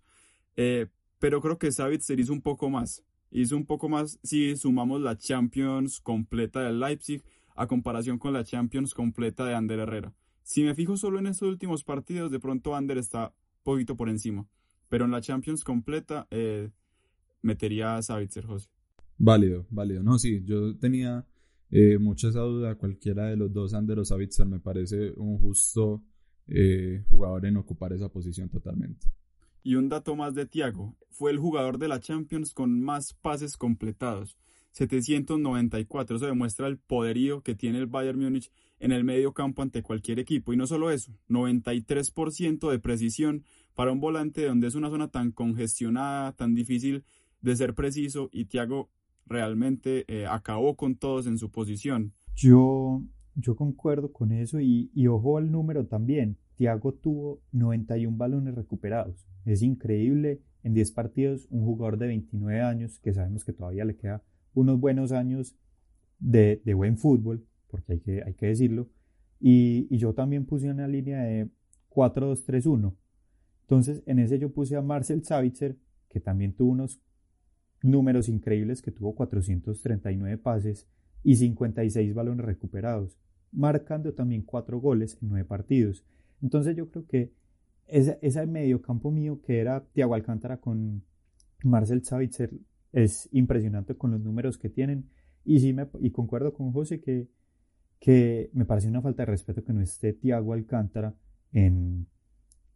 Eh, 0.55 0.87
pero 1.19 1.41
creo 1.41 1.57
que 1.57 1.71
Savitz 1.71 2.05
se 2.05 2.13
hizo 2.13 2.33
un 2.33 2.41
poco 2.41 2.69
más 2.69 3.03
hizo 3.31 3.55
un 3.57 3.65
poco 3.65 3.89
más 3.89 4.19
si 4.23 4.55
sumamos 4.55 5.01
la 5.01 5.17
Champions 5.17 5.99
completa 5.99 6.63
del 6.63 6.79
Leipzig 6.79 7.23
a 7.55 7.67
comparación 7.67 8.17
con 8.17 8.33
la 8.33 8.43
Champions 8.43 8.93
completa 8.93 9.45
de 9.45 9.53
Ander 9.53 9.79
Herrera. 9.79 10.13
Si 10.43 10.63
me 10.63 10.73
fijo 10.73 10.97
solo 10.97 11.19
en 11.19 11.27
estos 11.27 11.49
últimos 11.49 11.83
partidos, 11.83 12.31
de 12.31 12.39
pronto 12.39 12.75
Ander 12.75 12.97
está 12.97 13.33
poquito 13.63 13.95
por 13.95 14.09
encima. 14.09 14.47
Pero 14.87 15.05
en 15.05 15.11
la 15.11 15.21
Champions 15.21 15.63
completa 15.63 16.27
eh, 16.31 16.71
metería 17.41 17.97
a 17.97 18.01
Savitzer, 18.01 18.45
José. 18.45 18.69
Válido, 19.17 19.67
válido. 19.69 20.01
No, 20.01 20.17
sí, 20.17 20.41
yo 20.45 20.75
tenía 20.77 21.25
eh, 21.69 21.97
mucha 21.99 22.29
esa 22.29 22.39
duda. 22.39 22.75
Cualquiera 22.75 23.27
de 23.27 23.37
los 23.37 23.53
dos, 23.53 23.73
Ander 23.73 23.99
o 23.99 24.05
Savitzer, 24.05 24.47
me 24.47 24.59
parece 24.59 25.11
un 25.17 25.37
justo 25.37 26.03
eh, 26.47 27.03
jugador 27.09 27.45
en 27.45 27.57
ocupar 27.57 27.93
esa 27.93 28.09
posición 28.09 28.49
totalmente. 28.49 29.07
Y 29.63 29.75
un 29.75 29.89
dato 29.89 30.15
más 30.15 30.33
de 30.33 30.45
Thiago, 30.45 30.95
fue 31.09 31.31
el 31.31 31.37
jugador 31.37 31.77
de 31.79 31.89
la 31.89 31.99
Champions 31.99 32.53
con 32.53 32.81
más 32.81 33.13
pases 33.13 33.57
completados, 33.57 34.37
794. 34.71 36.15
Eso 36.15 36.25
demuestra 36.25 36.67
el 36.67 36.77
poderío 36.77 37.41
que 37.41 37.55
tiene 37.55 37.79
el 37.79 37.87
Bayern 37.87 38.19
Múnich 38.19 38.51
en 38.79 38.93
el 38.93 39.03
medio 39.03 39.33
campo 39.33 39.61
ante 39.61 39.83
cualquier 39.83 40.19
equipo. 40.19 40.53
Y 40.53 40.57
no 40.57 40.65
solo 40.65 40.91
eso, 40.91 41.11
93% 41.27 42.71
de 42.71 42.79
precisión 42.79 43.43
para 43.75 43.91
un 43.91 43.99
volante 43.99 44.45
donde 44.45 44.67
es 44.67 44.75
una 44.75 44.89
zona 44.89 45.09
tan 45.09 45.31
congestionada, 45.31 46.31
tan 46.33 46.55
difícil 46.55 47.03
de 47.41 47.55
ser 47.55 47.75
preciso 47.75 48.29
y 48.31 48.45
Thiago 48.45 48.89
realmente 49.25 50.05
eh, 50.07 50.25
acabó 50.25 50.75
con 50.75 50.95
todos 50.95 51.27
en 51.27 51.37
su 51.37 51.51
posición. 51.51 52.13
Yo, 52.35 53.03
yo 53.35 53.55
concuerdo 53.55 54.11
con 54.11 54.31
eso 54.31 54.59
y, 54.59 54.89
y 54.93 55.07
ojo 55.07 55.37
al 55.37 55.51
número 55.51 55.85
también. 55.85 56.37
Thiago 56.59 56.93
tuvo 56.93 57.41
91 57.53 58.17
balones 58.17 58.53
recuperados. 58.53 59.25
Es 59.45 59.61
increíble. 59.61 60.41
En 60.61 60.73
10 60.73 60.91
partidos, 60.91 61.47
un 61.49 61.63
jugador 61.63 61.97
de 61.97 62.07
29 62.07 62.59
años, 62.59 62.99
que 62.99 63.13
sabemos 63.13 63.45
que 63.45 63.53
todavía 63.53 63.85
le 63.85 63.95
queda 63.95 64.21
unos 64.53 64.77
buenos 64.77 65.13
años 65.13 65.55
de, 66.19 66.61
buen 66.75 66.97
fútbol, 66.97 67.47
porque 67.69 67.93
hay 67.93 67.99
que, 68.01 68.23
hay 68.23 68.33
que 68.33 68.47
decirlo. 68.47 68.89
Y, 69.39 69.87
yo 69.95 70.13
también 70.13 70.45
puse 70.45 70.69
una 70.69 70.85
línea 70.89 71.21
de 71.21 71.49
4-2-3-1. 71.91 72.93
Entonces, 73.61 74.03
en 74.05 74.19
ese 74.19 74.37
yo 74.37 74.51
puse 74.51 74.75
a 74.75 74.81
Marcel 74.81 75.23
Savitzer, 75.23 75.77
que 76.09 76.19
también 76.19 76.51
tuvo 76.51 76.73
unos 76.73 77.01
números 77.81 78.27
increíbles, 78.27 78.81
que 78.81 78.91
tuvo 78.91 79.15
439 79.15 80.37
pases 80.37 80.89
y 81.23 81.37
56 81.37 82.13
balones 82.13 82.45
recuperados, 82.45 83.17
marcando 83.53 84.13
también 84.13 84.41
4 84.41 84.77
goles 84.81 85.17
en 85.21 85.29
9 85.29 85.45
partidos. 85.45 86.03
Entonces 86.41 86.75
yo 86.75 86.89
creo 86.89 87.05
que 87.05 87.33
ese, 87.87 88.19
ese 88.21 88.45
medio 88.45 88.81
campo 88.81 89.11
mío 89.11 89.41
que 89.41 89.59
era 89.59 89.85
Thiago 89.93 90.13
Alcántara 90.13 90.57
con 90.57 91.03
Marcel 91.63 92.03
Savitzer 92.03 92.51
es 92.91 93.29
impresionante 93.31 93.95
con 93.95 94.11
los 94.11 94.21
números 94.21 94.57
que 94.57 94.69
tienen 94.69 95.09
y 95.43 95.59
sí 95.59 95.73
me, 95.73 95.87
y 95.99 96.11
concuerdo 96.11 96.53
con 96.53 96.71
José 96.71 97.01
que, 97.01 97.27
que 97.99 98.49
me 98.53 98.65
parece 98.65 98.87
una 98.87 99.01
falta 99.01 99.23
de 99.23 99.27
respeto 99.27 99.63
que 99.63 99.73
no 99.73 99.81
esté 99.81 100.13
Thiago 100.13 100.53
Alcántara 100.53 101.15
en, 101.51 102.07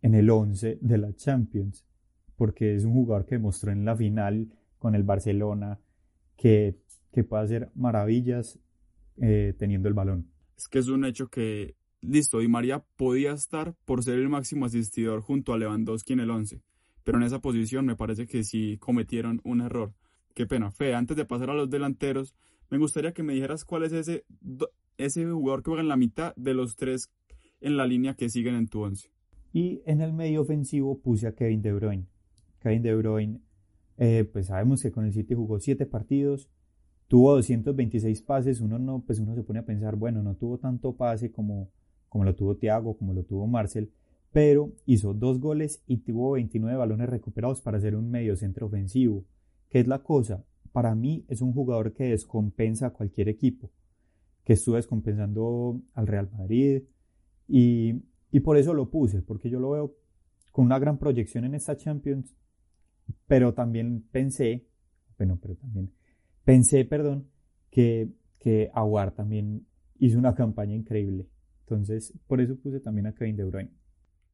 en 0.01 0.15
el 0.15 0.29
11 0.29 0.79
de 0.81 0.97
la 0.97 1.13
Champions 1.13 1.85
porque 2.35 2.75
es 2.75 2.83
un 2.85 2.93
jugador 2.93 3.25
que 3.25 3.35
demostró 3.35 3.71
en 3.71 3.85
la 3.85 3.95
final 3.95 4.51
con 4.77 4.95
el 4.95 5.03
Barcelona 5.03 5.79
que, 6.35 6.79
que 7.11 7.23
puede 7.23 7.43
hacer 7.43 7.71
maravillas 7.75 8.59
eh, 9.17 9.53
teniendo 9.57 9.87
el 9.87 9.93
balón. 9.93 10.31
Es 10.57 10.67
que 10.67 10.79
es 10.79 10.87
un 10.87 11.05
hecho 11.05 11.27
que 11.29 11.75
listo, 12.03 12.39
Di 12.39 12.47
María 12.47 12.83
podía 12.95 13.31
estar 13.31 13.75
por 13.85 14.03
ser 14.03 14.19
el 14.19 14.29
máximo 14.29 14.65
asistidor 14.65 15.21
junto 15.21 15.53
a 15.53 15.57
Lewandowski 15.57 16.13
en 16.13 16.19
el 16.19 16.29
11, 16.29 16.61
pero 17.03 17.17
en 17.17 17.23
esa 17.23 17.39
posición 17.39 17.85
me 17.85 17.95
parece 17.95 18.27
que 18.27 18.43
sí 18.43 18.77
cometieron 18.79 19.41
un 19.43 19.61
error. 19.61 19.93
Qué 20.33 20.45
pena. 20.45 20.71
Fe, 20.71 20.95
antes 20.95 21.15
de 21.15 21.25
pasar 21.25 21.49
a 21.49 21.53
los 21.53 21.69
delanteros, 21.69 22.35
me 22.69 22.77
gustaría 22.77 23.13
que 23.13 23.23
me 23.23 23.33
dijeras 23.33 23.65
cuál 23.65 23.83
es 23.83 23.93
ese, 23.93 24.25
ese 24.97 25.25
jugador 25.25 25.61
que 25.61 25.69
juega 25.69 25.83
en 25.83 25.89
la 25.89 25.97
mitad 25.97 26.33
de 26.35 26.53
los 26.53 26.75
tres 26.75 27.11
en 27.61 27.77
la 27.77 27.85
línea 27.85 28.15
que 28.15 28.29
siguen 28.29 28.55
en 28.55 28.67
tu 28.67 28.81
11. 28.81 29.09
Y 29.53 29.81
en 29.85 30.01
el 30.01 30.13
medio 30.13 30.41
ofensivo 30.41 30.99
puse 30.99 31.27
a 31.27 31.35
Kevin 31.35 31.61
De 31.61 31.71
Bruyne. 31.73 32.07
Kevin 32.59 32.81
De 32.81 32.95
Bruyne, 32.95 33.41
eh, 33.97 34.27
pues 34.31 34.47
sabemos 34.47 34.81
que 34.81 34.91
con 34.91 35.05
el 35.05 35.13
City 35.13 35.35
jugó 35.35 35.59
7 35.59 35.85
partidos, 35.85 36.49
tuvo 37.07 37.35
226 37.35 38.21
pases, 38.23 38.59
uno 38.59 38.79
no, 38.79 39.03
pues 39.05 39.19
uno 39.19 39.35
se 39.35 39.43
pone 39.43 39.59
a 39.59 39.65
pensar, 39.65 39.95
bueno, 39.95 40.23
no 40.23 40.35
tuvo 40.35 40.57
tanto 40.57 40.95
pase 40.95 41.31
como 41.31 41.69
como 42.13 42.25
lo 42.25 42.35
tuvo 42.35 42.57
Thiago, 42.57 42.95
como 42.95 43.11
lo 43.11 43.23
tuvo 43.23 43.47
Marcel, 43.47 43.91
pero 44.31 44.71
hizo 44.85 45.15
dos 45.15 45.39
goles 45.39 45.83
y 45.87 45.97
tuvo 45.97 46.33
29 46.33 46.77
balones 46.77 47.09
recuperados 47.09 47.59
para 47.59 47.79
ser 47.79 47.95
un 47.95 48.11
medio 48.11 48.35
centro 48.35 48.67
ofensivo. 48.67 49.25
¿Qué 49.67 49.79
es 49.79 49.87
la 49.87 50.03
cosa? 50.03 50.45
Para 50.71 50.93
mí 50.93 51.25
es 51.27 51.41
un 51.41 51.53
jugador 51.53 51.91
que 51.91 52.03
descompensa 52.03 52.85
a 52.85 52.89
cualquier 52.91 53.29
equipo, 53.29 53.71
que 54.43 54.53
estuvo 54.53 54.75
descompensando 54.75 55.81
al 55.95 56.05
Real 56.05 56.29
Madrid 56.37 56.83
y, 57.47 58.03
y 58.29 58.39
por 58.41 58.57
eso 58.57 58.75
lo 58.75 58.91
puse, 58.91 59.23
porque 59.23 59.49
yo 59.49 59.59
lo 59.59 59.71
veo 59.71 59.95
con 60.51 60.65
una 60.65 60.77
gran 60.77 60.99
proyección 60.99 61.45
en 61.45 61.55
esta 61.55 61.77
Champions, 61.77 62.35
pero 63.25 63.55
también 63.55 64.05
pensé, 64.11 64.67
bueno, 65.17 65.39
pero 65.41 65.55
también 65.55 65.91
pensé, 66.45 66.85
perdón, 66.85 67.27
que, 67.71 68.11
que 68.37 68.69
Aguar 68.71 69.15
también 69.15 69.65
hizo 69.97 70.19
una 70.19 70.35
campaña 70.35 70.75
increíble. 70.75 71.27
Entonces, 71.63 72.13
por 72.27 72.41
eso 72.41 72.55
puse 72.55 72.79
también 72.79 73.07
a 73.07 73.13
Kevin 73.13 73.35
De 73.35 73.43
Bruyne. 73.45 73.71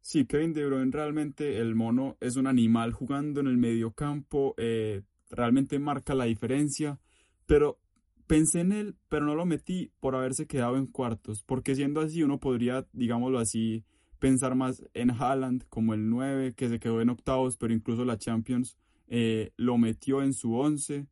Sí, 0.01 0.25
Kevin 0.25 0.53
De 0.53 0.65
Bruyne 0.65 0.91
realmente 0.91 1.59
el 1.59 1.75
mono 1.75 2.17
es 2.19 2.35
un 2.35 2.47
animal 2.47 2.93
jugando 2.93 3.39
en 3.39 3.47
el 3.47 3.57
medio 3.57 3.91
campo, 3.91 4.55
eh, 4.57 5.03
realmente 5.29 5.77
marca 5.79 6.15
la 6.15 6.25
diferencia, 6.25 6.99
pero 7.45 7.79
pensé 8.27 8.61
en 8.61 8.71
él, 8.71 8.95
pero 9.09 9.25
no 9.25 9.35
lo 9.35 9.45
metí 9.45 9.91
por 9.99 10.15
haberse 10.15 10.47
quedado 10.47 10.77
en 10.77 10.87
cuartos, 10.87 11.43
porque 11.43 11.75
siendo 11.75 12.01
así 12.01 12.23
uno 12.23 12.39
podría, 12.39 12.87
digámoslo 12.93 13.39
así, 13.39 13.83
pensar 14.19 14.55
más 14.55 14.83
en 14.93 15.11
Haaland 15.11 15.65
como 15.69 15.93
el 15.93 16.09
9, 16.09 16.53
que 16.53 16.69
se 16.69 16.79
quedó 16.79 17.01
en 17.01 17.09
octavos, 17.09 17.57
pero 17.57 17.73
incluso 17.73 18.05
la 18.05 18.17
Champions 18.17 18.77
eh, 19.07 19.51
lo 19.57 19.77
metió 19.77 20.21
en 20.21 20.33
su 20.33 20.53
11. 20.55 21.07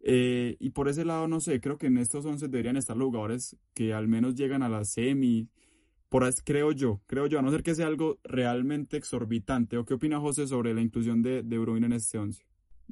Eh, 0.00 0.56
y 0.60 0.70
por 0.70 0.88
ese 0.88 1.04
lado, 1.04 1.28
no 1.28 1.40
sé, 1.40 1.60
creo 1.60 1.78
que 1.78 1.88
en 1.88 1.98
estos 1.98 2.24
11 2.24 2.48
deberían 2.48 2.76
estar 2.76 2.96
los 2.96 3.06
jugadores 3.06 3.56
que 3.74 3.92
al 3.92 4.08
menos 4.08 4.34
llegan 4.34 4.62
a 4.62 4.68
la 4.68 4.84
semi, 4.84 5.48
por 6.08 6.24
creo 6.44 6.72
yo, 6.72 7.02
creo 7.06 7.26
yo, 7.26 7.38
a 7.38 7.42
no 7.42 7.50
ser 7.50 7.62
que 7.62 7.74
sea 7.74 7.86
algo 7.86 8.18
realmente 8.24 8.96
exorbitante. 8.96 9.76
¿O 9.76 9.84
qué 9.84 9.94
opina 9.94 10.20
José 10.20 10.46
sobre 10.46 10.72
la 10.72 10.80
inclusión 10.80 11.22
de 11.22 11.42
De 11.42 11.58
Bruyne 11.58 11.86
en 11.86 11.92
este 11.92 12.18
11? 12.18 12.42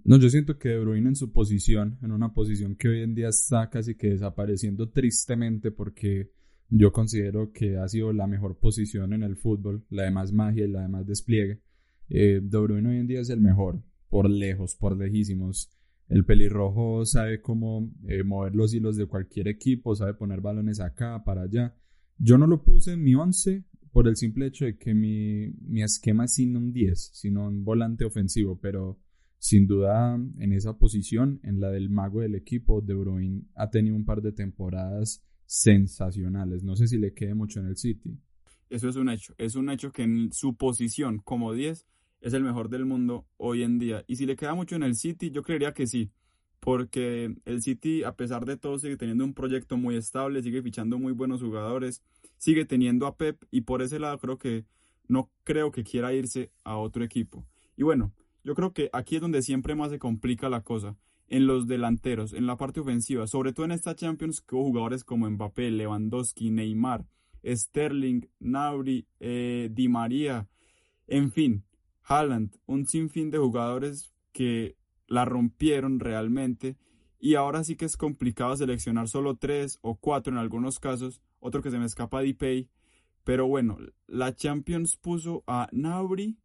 No, 0.04 0.18
yo 0.18 0.28
siento 0.28 0.58
que 0.58 0.70
De 0.70 0.80
Bruyne 0.80 1.08
en 1.08 1.16
su 1.16 1.32
posición, 1.32 1.98
en 2.02 2.12
una 2.12 2.34
posición 2.34 2.76
que 2.76 2.88
hoy 2.88 3.02
en 3.02 3.14
día 3.14 3.28
está 3.28 3.70
casi 3.70 3.94
que 3.94 4.08
desapareciendo 4.08 4.90
tristemente 4.90 5.70
porque 5.70 6.30
yo 6.68 6.92
considero 6.92 7.52
que 7.52 7.78
ha 7.78 7.88
sido 7.88 8.12
la 8.12 8.26
mejor 8.26 8.58
posición 8.58 9.12
en 9.12 9.22
el 9.22 9.36
fútbol, 9.36 9.84
la 9.88 10.02
de 10.04 10.10
más 10.10 10.32
magia 10.32 10.64
y 10.64 10.68
la 10.68 10.82
de 10.82 10.88
más 10.88 11.06
despliegue. 11.06 11.60
Eh, 12.08 12.40
de 12.42 12.58
Bruyne 12.58 12.88
hoy 12.88 12.96
en 12.98 13.06
día 13.06 13.20
es 13.20 13.30
el 13.30 13.40
mejor, 13.40 13.82
por 14.08 14.28
lejos, 14.28 14.76
por 14.76 14.96
lejísimos. 14.96 15.70
El 16.08 16.24
pelirrojo 16.24 17.04
sabe 17.04 17.40
cómo 17.40 17.90
eh, 18.06 18.22
mover 18.22 18.54
los 18.54 18.72
hilos 18.72 18.96
de 18.96 19.06
cualquier 19.06 19.48
equipo, 19.48 19.94
sabe 19.96 20.14
poner 20.14 20.40
balones 20.40 20.80
acá, 20.80 21.22
para 21.24 21.42
allá. 21.42 21.74
Yo 22.18 22.38
no 22.38 22.46
lo 22.46 22.62
puse 22.62 22.92
en 22.92 23.02
mi 23.02 23.14
11 23.14 23.64
por 23.90 24.06
el 24.08 24.16
simple 24.16 24.46
hecho 24.46 24.64
de 24.66 24.78
que 24.78 24.94
mi, 24.94 25.48
mi 25.62 25.82
esquema 25.82 26.26
es 26.26 26.34
sin 26.34 26.56
un 26.56 26.72
10, 26.72 27.10
sino 27.12 27.48
un 27.48 27.64
volante 27.64 28.04
ofensivo, 28.04 28.58
pero 28.60 29.00
sin 29.38 29.66
duda 29.66 30.14
en 30.14 30.52
esa 30.52 30.78
posición, 30.78 31.40
en 31.42 31.60
la 31.60 31.70
del 31.70 31.90
mago 31.90 32.20
del 32.20 32.34
equipo, 32.34 32.80
De 32.80 32.94
Bruyne 32.94 33.44
ha 33.54 33.70
tenido 33.70 33.96
un 33.96 34.04
par 34.04 34.22
de 34.22 34.32
temporadas 34.32 35.24
sensacionales. 35.44 36.62
No 36.62 36.76
sé 36.76 36.86
si 36.86 36.98
le 36.98 37.14
quede 37.14 37.34
mucho 37.34 37.60
en 37.60 37.66
el 37.66 37.76
City. 37.76 38.18
Eso 38.68 38.88
es 38.88 38.96
un 38.96 39.08
hecho. 39.08 39.34
Es 39.38 39.54
un 39.54 39.70
hecho 39.70 39.92
que 39.92 40.02
en 40.02 40.32
su 40.32 40.56
posición 40.56 41.18
como 41.18 41.52
10 41.52 41.86
es 42.20 42.32
el 42.32 42.42
mejor 42.42 42.68
del 42.68 42.86
mundo 42.86 43.26
hoy 43.36 43.62
en 43.62 43.78
día. 43.78 44.04
Y 44.06 44.16
si 44.16 44.26
le 44.26 44.36
queda 44.36 44.54
mucho 44.54 44.76
en 44.76 44.82
el 44.82 44.94
City, 44.94 45.30
yo 45.30 45.42
creería 45.42 45.72
que 45.72 45.86
sí. 45.86 46.10
Porque 46.60 47.36
el 47.44 47.62
City, 47.62 48.02
a 48.02 48.16
pesar 48.16 48.44
de 48.44 48.56
todo, 48.56 48.78
sigue 48.78 48.96
teniendo 48.96 49.24
un 49.24 49.34
proyecto 49.34 49.76
muy 49.76 49.96
estable, 49.96 50.42
sigue 50.42 50.62
fichando 50.62 50.98
muy 50.98 51.12
buenos 51.12 51.42
jugadores, 51.42 52.02
sigue 52.38 52.64
teniendo 52.64 53.06
a 53.06 53.16
Pep 53.16 53.44
y 53.50 53.62
por 53.62 53.82
ese 53.82 53.98
lado 53.98 54.18
creo 54.18 54.38
que 54.38 54.64
no 55.08 55.30
creo 55.44 55.70
que 55.70 55.84
quiera 55.84 56.12
irse 56.12 56.50
a 56.64 56.76
otro 56.76 57.04
equipo. 57.04 57.46
Y 57.76 57.82
bueno, 57.82 58.12
yo 58.42 58.54
creo 58.54 58.72
que 58.72 58.90
aquí 58.92 59.16
es 59.16 59.20
donde 59.20 59.42
siempre 59.42 59.74
más 59.74 59.90
se 59.90 59.98
complica 59.98 60.48
la 60.48 60.62
cosa 60.62 60.96
en 61.28 61.46
los 61.46 61.66
delanteros, 61.66 62.32
en 62.32 62.46
la 62.46 62.56
parte 62.56 62.80
ofensiva, 62.80 63.26
sobre 63.26 63.52
todo 63.52 63.66
en 63.66 63.72
esta 63.72 63.94
Champions 63.94 64.44
hubo 64.50 64.64
jugadores 64.64 65.04
como 65.04 65.28
Mbappé, 65.28 65.70
Lewandowski, 65.72 66.50
Neymar, 66.50 67.04
Sterling, 67.44 68.22
Nauri, 68.38 69.06
eh, 69.18 69.68
Di 69.72 69.88
María, 69.88 70.48
en 71.08 71.32
fin, 71.32 71.64
Haaland, 72.06 72.56
un 72.66 72.86
sinfín 72.86 73.30
de 73.30 73.38
jugadores 73.38 74.12
que 74.32 74.76
la 75.08 75.24
rompieron 75.24 76.00
realmente 76.00 76.76
y 77.18 77.34
ahora 77.34 77.64
sí 77.64 77.76
que 77.76 77.84
es 77.84 77.96
complicado 77.96 78.56
seleccionar 78.56 79.08
solo 79.08 79.36
tres 79.36 79.78
o 79.82 79.96
cuatro 79.96 80.32
en 80.32 80.38
algunos 80.38 80.78
casos, 80.78 81.20
otro 81.40 81.62
que 81.62 81.70
se 81.70 81.78
me 81.78 81.86
escapa 81.86 82.20
Pay 82.38 82.68
pero 83.26 83.48
bueno, 83.48 83.76
la 84.06 84.36
Champions 84.36 84.96
puso 84.96 85.42
a 85.48 85.68
Nauri, 85.72 86.38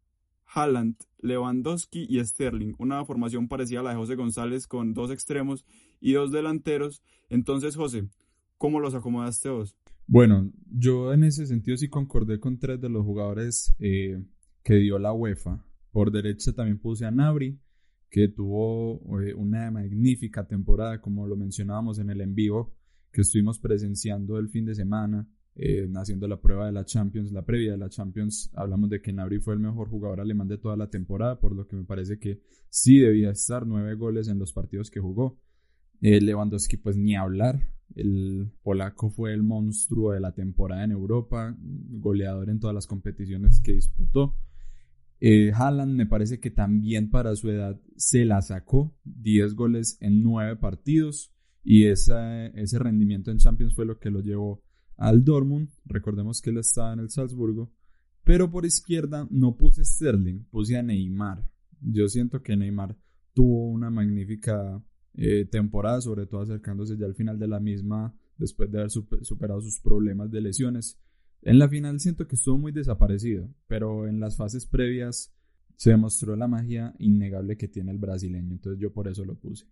Haaland, 0.52 0.96
Lewandowski 1.20 2.06
y 2.08 2.18
Sterling, 2.24 2.74
una 2.78 3.04
formación 3.04 3.46
parecida 3.46 3.80
a 3.80 3.82
la 3.84 3.90
de 3.90 3.96
José 3.96 4.16
González 4.16 4.66
con 4.66 4.92
dos 4.92 5.12
extremos 5.12 5.64
y 6.00 6.14
dos 6.14 6.32
delanteros. 6.32 7.00
Entonces, 7.30 7.76
José, 7.76 8.08
¿cómo 8.58 8.80
los 8.80 8.96
acomodaste 8.96 9.48
vos? 9.48 9.76
Bueno, 10.08 10.50
yo 10.72 11.12
en 11.12 11.22
ese 11.22 11.46
sentido 11.46 11.76
sí 11.76 11.88
concordé 11.88 12.40
con 12.40 12.58
tres 12.58 12.80
de 12.80 12.88
los 12.88 13.04
jugadores 13.04 13.76
eh, 13.78 14.20
que 14.62 14.74
dio 14.74 14.98
la 14.98 15.12
UEFA. 15.12 15.64
Por 15.90 16.10
derecha 16.10 16.52
también 16.52 16.78
puse 16.78 17.04
a 17.04 17.10
Nabri, 17.10 17.58
que 18.10 18.28
tuvo 18.28 19.20
eh, 19.20 19.34
una 19.34 19.70
magnífica 19.70 20.46
temporada, 20.46 21.00
como 21.00 21.26
lo 21.26 21.36
mencionábamos 21.36 21.98
en 21.98 22.10
el 22.10 22.20
en 22.20 22.34
vivo 22.34 22.74
que 23.12 23.20
estuvimos 23.20 23.58
presenciando 23.58 24.38
el 24.38 24.48
fin 24.48 24.64
de 24.64 24.74
semana 24.74 25.28
eh, 25.54 25.86
haciendo 25.96 26.26
la 26.26 26.40
prueba 26.40 26.64
de 26.64 26.72
la 26.72 26.86
Champions, 26.86 27.30
la 27.30 27.44
previa 27.44 27.72
de 27.72 27.78
la 27.78 27.90
Champions, 27.90 28.50
hablamos 28.54 28.88
de 28.88 29.02
que 29.02 29.12
Nabri 29.12 29.38
fue 29.38 29.52
el 29.52 29.60
mejor 29.60 29.88
jugador 29.90 30.20
alemán 30.20 30.48
de 30.48 30.56
toda 30.56 30.76
la 30.76 30.88
temporada, 30.88 31.38
por 31.38 31.54
lo 31.54 31.68
que 31.68 31.76
me 31.76 31.84
parece 31.84 32.18
que 32.18 32.40
sí 32.70 32.98
debía 32.98 33.30
estar 33.30 33.66
nueve 33.66 33.94
goles 33.94 34.28
en 34.28 34.38
los 34.38 34.52
partidos 34.52 34.90
que 34.90 35.00
jugó. 35.00 35.38
Eh, 36.00 36.20
Lewandowski, 36.20 36.78
pues 36.78 36.96
ni 36.96 37.16
hablar. 37.16 37.68
El 37.94 38.50
polaco 38.62 39.10
fue 39.10 39.34
el 39.34 39.42
monstruo 39.42 40.12
de 40.12 40.20
la 40.20 40.32
temporada 40.32 40.84
en 40.84 40.92
Europa, 40.92 41.54
goleador 41.60 42.48
en 42.48 42.58
todas 42.58 42.74
las 42.74 42.86
competiciones 42.86 43.60
que 43.60 43.72
disputó. 43.72 44.34
Eh, 45.24 45.52
Haaland 45.54 45.94
me 45.94 46.06
parece 46.06 46.40
que 46.40 46.50
también 46.50 47.08
para 47.08 47.36
su 47.36 47.48
edad 47.48 47.80
se 47.96 48.24
la 48.24 48.42
sacó, 48.42 48.92
10 49.04 49.54
goles 49.54 49.96
en 50.00 50.20
9 50.20 50.56
partidos 50.56 51.32
y 51.62 51.84
ese 51.84 52.50
rendimiento 52.80 53.30
en 53.30 53.38
Champions 53.38 53.72
fue 53.72 53.86
lo 53.86 54.00
que 54.00 54.10
lo 54.10 54.20
llevó 54.20 54.64
al 54.96 55.22
Dortmund, 55.22 55.68
recordemos 55.84 56.42
que 56.42 56.50
él 56.50 56.58
estaba 56.58 56.92
en 56.92 56.98
el 56.98 57.08
Salzburgo, 57.08 57.72
pero 58.24 58.50
por 58.50 58.66
izquierda 58.66 59.28
no 59.30 59.56
puse 59.56 59.84
Sterling, 59.84 60.42
puse 60.50 60.76
a 60.76 60.82
Neymar. 60.82 61.48
Yo 61.80 62.08
siento 62.08 62.42
que 62.42 62.56
Neymar 62.56 62.98
tuvo 63.32 63.68
una 63.68 63.90
magnífica 63.90 64.82
eh, 65.14 65.44
temporada, 65.44 66.00
sobre 66.00 66.26
todo 66.26 66.40
acercándose 66.40 66.96
ya 66.96 67.06
al 67.06 67.14
final 67.14 67.38
de 67.38 67.46
la 67.46 67.60
misma, 67.60 68.12
después 68.38 68.72
de 68.72 68.78
haber 68.78 68.90
superado 68.90 69.60
sus 69.60 69.78
problemas 69.78 70.32
de 70.32 70.40
lesiones. 70.40 70.98
En 71.42 71.58
la 71.58 71.68
final 71.68 71.98
siento 71.98 72.28
que 72.28 72.36
estuvo 72.36 72.56
muy 72.56 72.70
desaparecido, 72.70 73.48
pero 73.66 74.06
en 74.06 74.20
las 74.20 74.36
fases 74.36 74.64
previas 74.66 75.34
se 75.76 75.90
demostró 75.90 76.36
la 76.36 76.46
magia 76.46 76.94
innegable 76.98 77.56
que 77.56 77.66
tiene 77.66 77.90
el 77.90 77.98
brasileño, 77.98 78.52
entonces 78.52 78.80
yo 78.80 78.92
por 78.92 79.08
eso 79.08 79.24
lo 79.24 79.34
puse. 79.34 79.66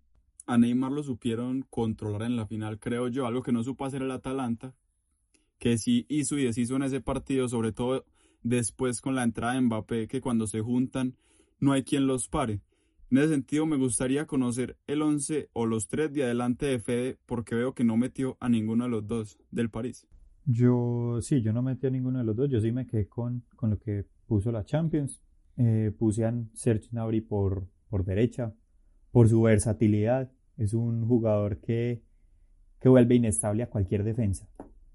A 0.46 0.58
Neymar 0.58 0.90
lo 0.90 1.04
supieron 1.04 1.62
controlar 1.70 2.22
en 2.22 2.34
la 2.34 2.46
final, 2.46 2.80
creo 2.80 3.06
yo, 3.06 3.24
algo 3.26 3.44
que 3.44 3.52
no 3.52 3.62
supo 3.62 3.84
hacer 3.84 4.02
el 4.02 4.10
Atalanta, 4.10 4.74
que 5.60 5.78
sí 5.78 6.06
hizo 6.08 6.36
y 6.36 6.44
deshizo 6.44 6.74
en 6.74 6.82
ese 6.82 7.00
partido, 7.00 7.48
sobre 7.48 7.70
todo 7.70 8.04
después 8.42 9.00
con 9.00 9.14
la 9.14 9.22
entrada 9.22 9.54
de 9.54 9.60
Mbappé, 9.60 10.08
que 10.08 10.20
cuando 10.20 10.48
se 10.48 10.60
juntan 10.60 11.14
no 11.60 11.72
hay 11.72 11.84
quien 11.84 12.08
los 12.08 12.26
pare. 12.26 12.62
En 13.10 13.18
ese 13.18 13.28
sentido 13.28 13.66
me 13.66 13.76
gustaría 13.76 14.26
conocer 14.26 14.76
el 14.88 15.02
11 15.02 15.50
o 15.52 15.66
los 15.66 15.86
tres 15.86 16.12
de 16.12 16.24
adelante 16.24 16.66
de 16.66 16.80
Fede 16.80 17.18
porque 17.26 17.54
veo 17.54 17.74
que 17.74 17.84
no 17.84 17.96
metió 17.96 18.36
a 18.40 18.48
ninguno 18.48 18.84
de 18.84 18.90
los 18.90 19.06
dos 19.06 19.38
del 19.50 19.70
París. 19.70 20.08
Yo 20.44 21.18
sí, 21.20 21.42
yo 21.42 21.52
no 21.52 21.62
metí 21.62 21.86
a 21.86 21.90
ninguno 21.90 22.18
de 22.18 22.24
los 22.24 22.36
dos, 22.36 22.48
yo 22.50 22.60
sí 22.60 22.72
me 22.72 22.86
quedé 22.86 23.06
con, 23.08 23.44
con 23.56 23.70
lo 23.70 23.78
que 23.78 24.06
puso 24.26 24.50
la 24.50 24.64
Champions. 24.64 25.22
Eh, 25.56 25.92
puse 25.98 26.24
a 26.24 26.34
Serge 26.54 26.88
Gnabry 26.90 27.20
por, 27.20 27.66
por 27.88 28.04
derecha, 28.04 28.54
por 29.10 29.28
su 29.28 29.42
versatilidad. 29.42 30.30
Es 30.56 30.74
un 30.74 31.06
jugador 31.06 31.60
que, 31.60 32.02
que 32.80 32.88
vuelve 32.88 33.16
inestable 33.16 33.62
a 33.62 33.68
cualquier 33.68 34.04
defensa 34.04 34.48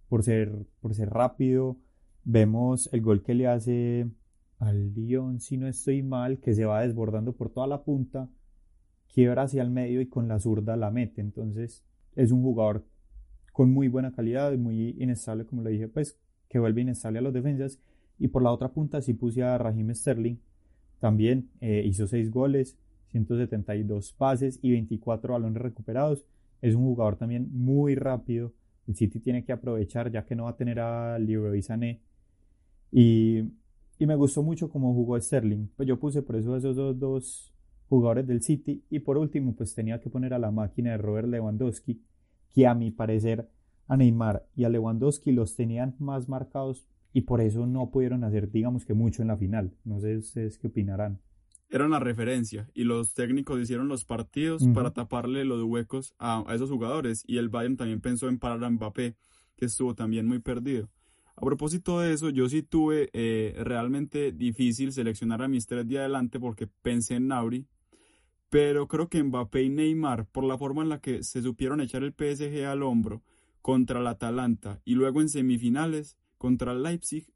por 0.08 0.24
ser, 0.24 0.66
por 0.80 0.96
ser 0.96 1.10
rápido. 1.10 1.78
Vemos 2.24 2.90
el 2.94 3.02
gol 3.02 3.22
que 3.22 3.36
le 3.36 3.48
hace 3.48 4.10
al 4.60 4.94
Lyon, 4.94 5.40
si 5.40 5.58
no 5.58 5.68
estoy 5.68 6.02
mal, 6.02 6.40
que 6.40 6.54
se 6.54 6.66
va 6.66 6.82
desbordando 6.82 7.34
por 7.34 7.52
toda 7.52 7.68
la 7.68 7.84
punta, 7.84 8.30
quiebra 9.14 9.44
hacia 9.44 9.62
el 9.62 9.70
medio 9.70 10.02
y 10.02 10.08
con 10.08 10.28
la 10.28 10.40
zurda 10.40 10.76
la 10.76 10.92
mete. 10.92 11.22
Entonces 11.22 11.86
es 12.16 12.32
un 12.32 12.42
jugador 12.42 12.86
con 13.56 13.72
muy 13.72 13.88
buena 13.88 14.12
calidad 14.12 14.52
y 14.52 14.58
muy 14.58 14.98
inestable, 15.00 15.46
como 15.46 15.64
le 15.64 15.70
dije, 15.70 15.88
pues 15.88 16.18
que 16.50 16.60
vuelve 16.60 16.82
inestable 16.82 17.20
a 17.20 17.22
los 17.22 17.34
defensas. 17.34 17.80
Y 18.20 18.28
por 18.28 18.44
la 18.44 18.52
otra 18.52 18.74
punta 18.74 19.02
sí 19.02 19.14
puse 19.14 19.44
a 19.44 19.58
Raheem 19.58 19.96
Sterling, 19.96 20.36
también 21.00 21.50
eh, 21.62 21.82
hizo 21.86 22.06
6 22.06 22.32
goles, 22.32 22.78
172 23.12 24.12
pases 24.12 24.60
y 24.62 24.72
24 24.72 25.34
balones 25.34 25.62
recuperados. 25.62 26.26
Es 26.62 26.76
un 26.76 26.84
jugador 26.84 27.16
también 27.16 27.48
muy 27.54 27.96
rápido, 27.96 28.52
el 28.88 28.96
City 28.98 29.22
tiene 29.22 29.46
que 29.46 29.54
aprovechar 29.54 30.12
ya 30.12 30.26
que 30.26 30.36
no 30.36 30.44
va 30.44 30.50
a 30.52 30.58
tener 30.58 30.82
a 30.82 31.18
Leroy 31.18 31.62
Sané. 31.62 32.02
Y, 32.92 33.40
Y 33.98 34.06
me 34.06 34.16
gustó 34.16 34.44
mucho 34.44 34.70
cómo 34.70 34.94
jugó 34.94 35.20
Sterling. 35.20 35.68
Pues 35.78 35.88
yo 35.88 35.98
puse 35.98 36.22
por 36.22 36.36
eso 36.36 36.58
esos 36.58 36.76
dos, 36.76 37.00
dos 37.00 37.54
jugadores 37.88 38.28
del 38.28 38.42
City. 38.42 38.84
Y 38.90 39.00
por 39.00 39.18
último, 39.18 39.56
pues 39.56 39.74
tenía 39.74 40.02
que 40.02 40.10
poner 40.10 40.34
a 40.34 40.40
la 40.40 40.52
máquina 40.52 40.92
de 40.92 40.98
Robert 40.98 41.30
Lewandowski, 41.30 42.02
que 42.56 42.68
a 42.68 42.74
mi 42.74 42.90
parecer 42.90 43.50
a 43.88 43.98
Neymar 43.98 44.48
y 44.56 44.64
a 44.64 44.70
Lewandowski 44.70 45.34
los 45.34 45.56
tenían 45.56 45.96
más 46.00 46.30
marcados 46.30 46.88
y 47.12 47.22
por 47.22 47.42
eso 47.42 47.68
no 47.68 47.92
pudieron 47.92 48.24
hacer, 48.24 48.50
digamos 48.50 48.86
que 48.86 48.94
mucho 48.94 49.22
en 49.22 49.28
la 49.28 49.38
final. 49.38 49.76
No 49.84 50.00
sé 50.00 50.18
ustedes 50.18 50.58
qué 50.58 50.68
opinarán. 50.68 51.20
Era 51.70 51.86
una 51.86 52.00
referencia 52.00 52.70
y 52.74 52.86
los 52.86 53.14
técnicos 53.14 53.60
hicieron 53.60 53.90
los 53.90 54.06
partidos 54.06 54.66
para 54.74 54.92
taparle 54.92 55.44
los 55.44 55.64
huecos 55.64 56.16
a, 56.18 56.46
esos 56.54 56.70
jugadores 56.70 57.24
y 57.28 57.38
el 57.38 57.50
Bayern 57.50 57.76
también 57.76 58.00
pensó 58.00 58.30
en 58.30 58.40
parar 58.40 58.64
a 58.64 58.70
Mbappé, 58.70 59.18
que 59.58 59.66
estuvo 59.66 59.94
también 59.94 60.26
muy 60.26 60.40
perdido. 60.40 60.90
A 61.36 61.42
propósito 61.42 62.00
de 62.00 62.14
eso, 62.14 62.30
yo 62.30 62.48
sí 62.48 62.64
tuve 62.64 63.10
eh, 63.12 63.54
realmente 63.66 64.32
difícil 64.32 64.94
seleccionar 64.94 65.42
a 65.42 65.50
mis 65.50 65.68
tres 65.68 65.86
de 65.86 66.00
adelante 66.00 66.40
porque 66.40 66.68
pensé 66.68 67.16
en 67.16 67.28
Nauri, 67.28 67.68
pero 68.56 68.88
creo 68.88 69.10
que 69.10 69.22
Mbappé 69.22 69.64
y 69.64 69.70
Neymar, 69.70 70.28
por 70.28 70.46
la 70.46 70.58
forma 70.58 70.82
en 70.82 70.88
la 70.88 71.02
que 71.02 71.24
se 71.24 71.42
supieron 71.42 71.82
echar 71.82 72.04
el 72.04 72.14
PSG 72.14 72.64
al 72.66 72.84
hombro 72.84 73.22
contra 73.62 74.00
el 74.00 74.08
Atalanta 74.08 74.80
y 74.86 74.96
luego 74.96 75.20
en 75.20 75.28
semifinales 75.28 76.16
contra 76.38 76.72
el 76.72 76.82
Leipzig, 76.82 77.28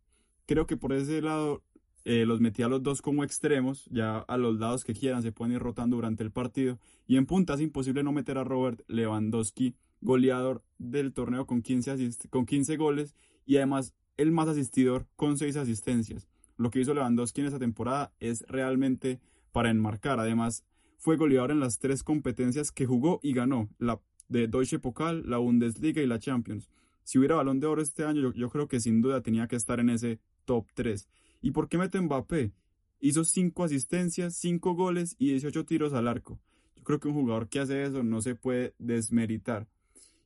creo 0.45 0.65
que 0.65 0.77
por 0.77 0.93
ese 0.93 1.21
lado 1.21 1.61
eh, 2.05 2.25
los 2.25 2.39
metí 2.39 2.63
a 2.63 2.69
los 2.69 2.83
dos 2.83 3.01
como 3.01 3.25
extremos, 3.25 3.83
ya 3.91 4.19
a 4.19 4.37
los 4.37 4.59
lados 4.59 4.85
que 4.85 4.93
quieran 4.93 5.21
se 5.21 5.33
pueden 5.33 5.55
ir 5.55 5.59
rotando 5.61 5.97
durante 5.97 6.23
el 6.23 6.31
partido, 6.31 6.79
y 7.05 7.17
en 7.17 7.25
punta 7.25 7.55
es 7.55 7.59
imposible 7.59 8.01
no 8.01 8.13
meter 8.13 8.37
a 8.37 8.45
Robert 8.45 8.79
Lewandowski, 8.87 9.75
goleador 9.99 10.63
del 10.77 11.11
torneo 11.11 11.45
con 11.45 11.61
15, 11.61 12.29
con 12.29 12.45
15 12.45 12.77
goles 12.77 13.13
y 13.45 13.57
además 13.57 13.93
el 14.15 14.31
más 14.31 14.47
asistidor 14.47 15.05
con 15.17 15.37
6 15.37 15.57
asistencias. 15.57 16.29
Lo 16.55 16.69
que 16.69 16.79
hizo 16.79 16.93
Lewandowski 16.93 17.41
en 17.41 17.47
esa 17.47 17.59
temporada 17.59 18.13
es 18.21 18.45
realmente 18.47 19.19
para 19.51 19.69
enmarcar. 19.69 20.21
Además, 20.21 20.63
fue 20.99 21.15
goleador 21.15 21.51
en 21.51 21.61
las 21.61 21.79
tres 21.79 22.03
competencias 22.03 22.71
que 22.71 22.85
jugó 22.85 23.19
y 23.23 23.33
ganó, 23.33 23.69
la 23.79 23.99
de 24.27 24.47
Deutsche 24.47 24.79
Pokal, 24.79 25.23
la 25.25 25.37
Bundesliga 25.37 26.01
y 26.01 26.07
la 26.07 26.19
Champions. 26.19 26.69
Si 27.03 27.17
hubiera 27.17 27.35
balón 27.35 27.59
de 27.59 27.67
oro 27.67 27.81
este 27.81 28.03
año, 28.03 28.31
yo, 28.33 28.49
creo 28.49 28.67
que 28.67 28.79
sin 28.79 29.01
duda 29.01 29.21
tenía 29.21 29.47
que 29.47 29.55
estar 29.55 29.79
en 29.79 29.89
ese 29.89 30.19
top 30.45 30.67
3. 30.75 31.09
¿Y 31.41 31.51
por 31.51 31.69
qué 31.69 31.77
mete 31.77 31.99
Mbappé? 31.99 32.51
Hizo 32.99 33.23
5 33.23 33.63
asistencias, 33.63 34.35
5 34.35 34.75
goles 34.75 35.15
y 35.17 35.29
18 35.29 35.65
tiros 35.65 35.93
al 35.93 36.07
arco. 36.07 36.37
Yo 36.75 36.83
creo 36.83 36.99
que 36.99 37.07
un 37.07 37.13
jugador 37.15 37.47
que 37.47 37.59
hace 37.59 37.83
eso 37.83 38.03
no 38.03 38.21
se 38.21 38.35
puede 38.35 38.75
desmeritar. 38.77 39.67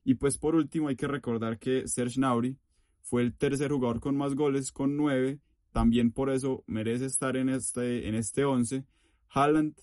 Y 0.04 0.14
pues 0.14 0.36
por 0.36 0.56
último 0.56 0.88
hay 0.88 0.96
que 0.96 1.06
recordar 1.06 1.58
que 1.58 1.86
Serge 1.86 2.16
Gnabry 2.16 2.58
fue 3.00 3.22
el 3.22 3.32
tercer 3.32 3.70
jugador 3.70 4.00
con 4.00 4.16
más 4.16 4.34
goles 4.34 4.72
con 4.72 4.96
9, 4.96 5.38
también 5.72 6.10
por 6.10 6.30
eso 6.30 6.64
merece 6.66 7.06
estar 7.06 7.36
en 7.36 7.48
este, 7.48 8.08
en 8.08 8.16
este 8.16 8.44
11. 8.44 8.84
Haaland 9.30 9.74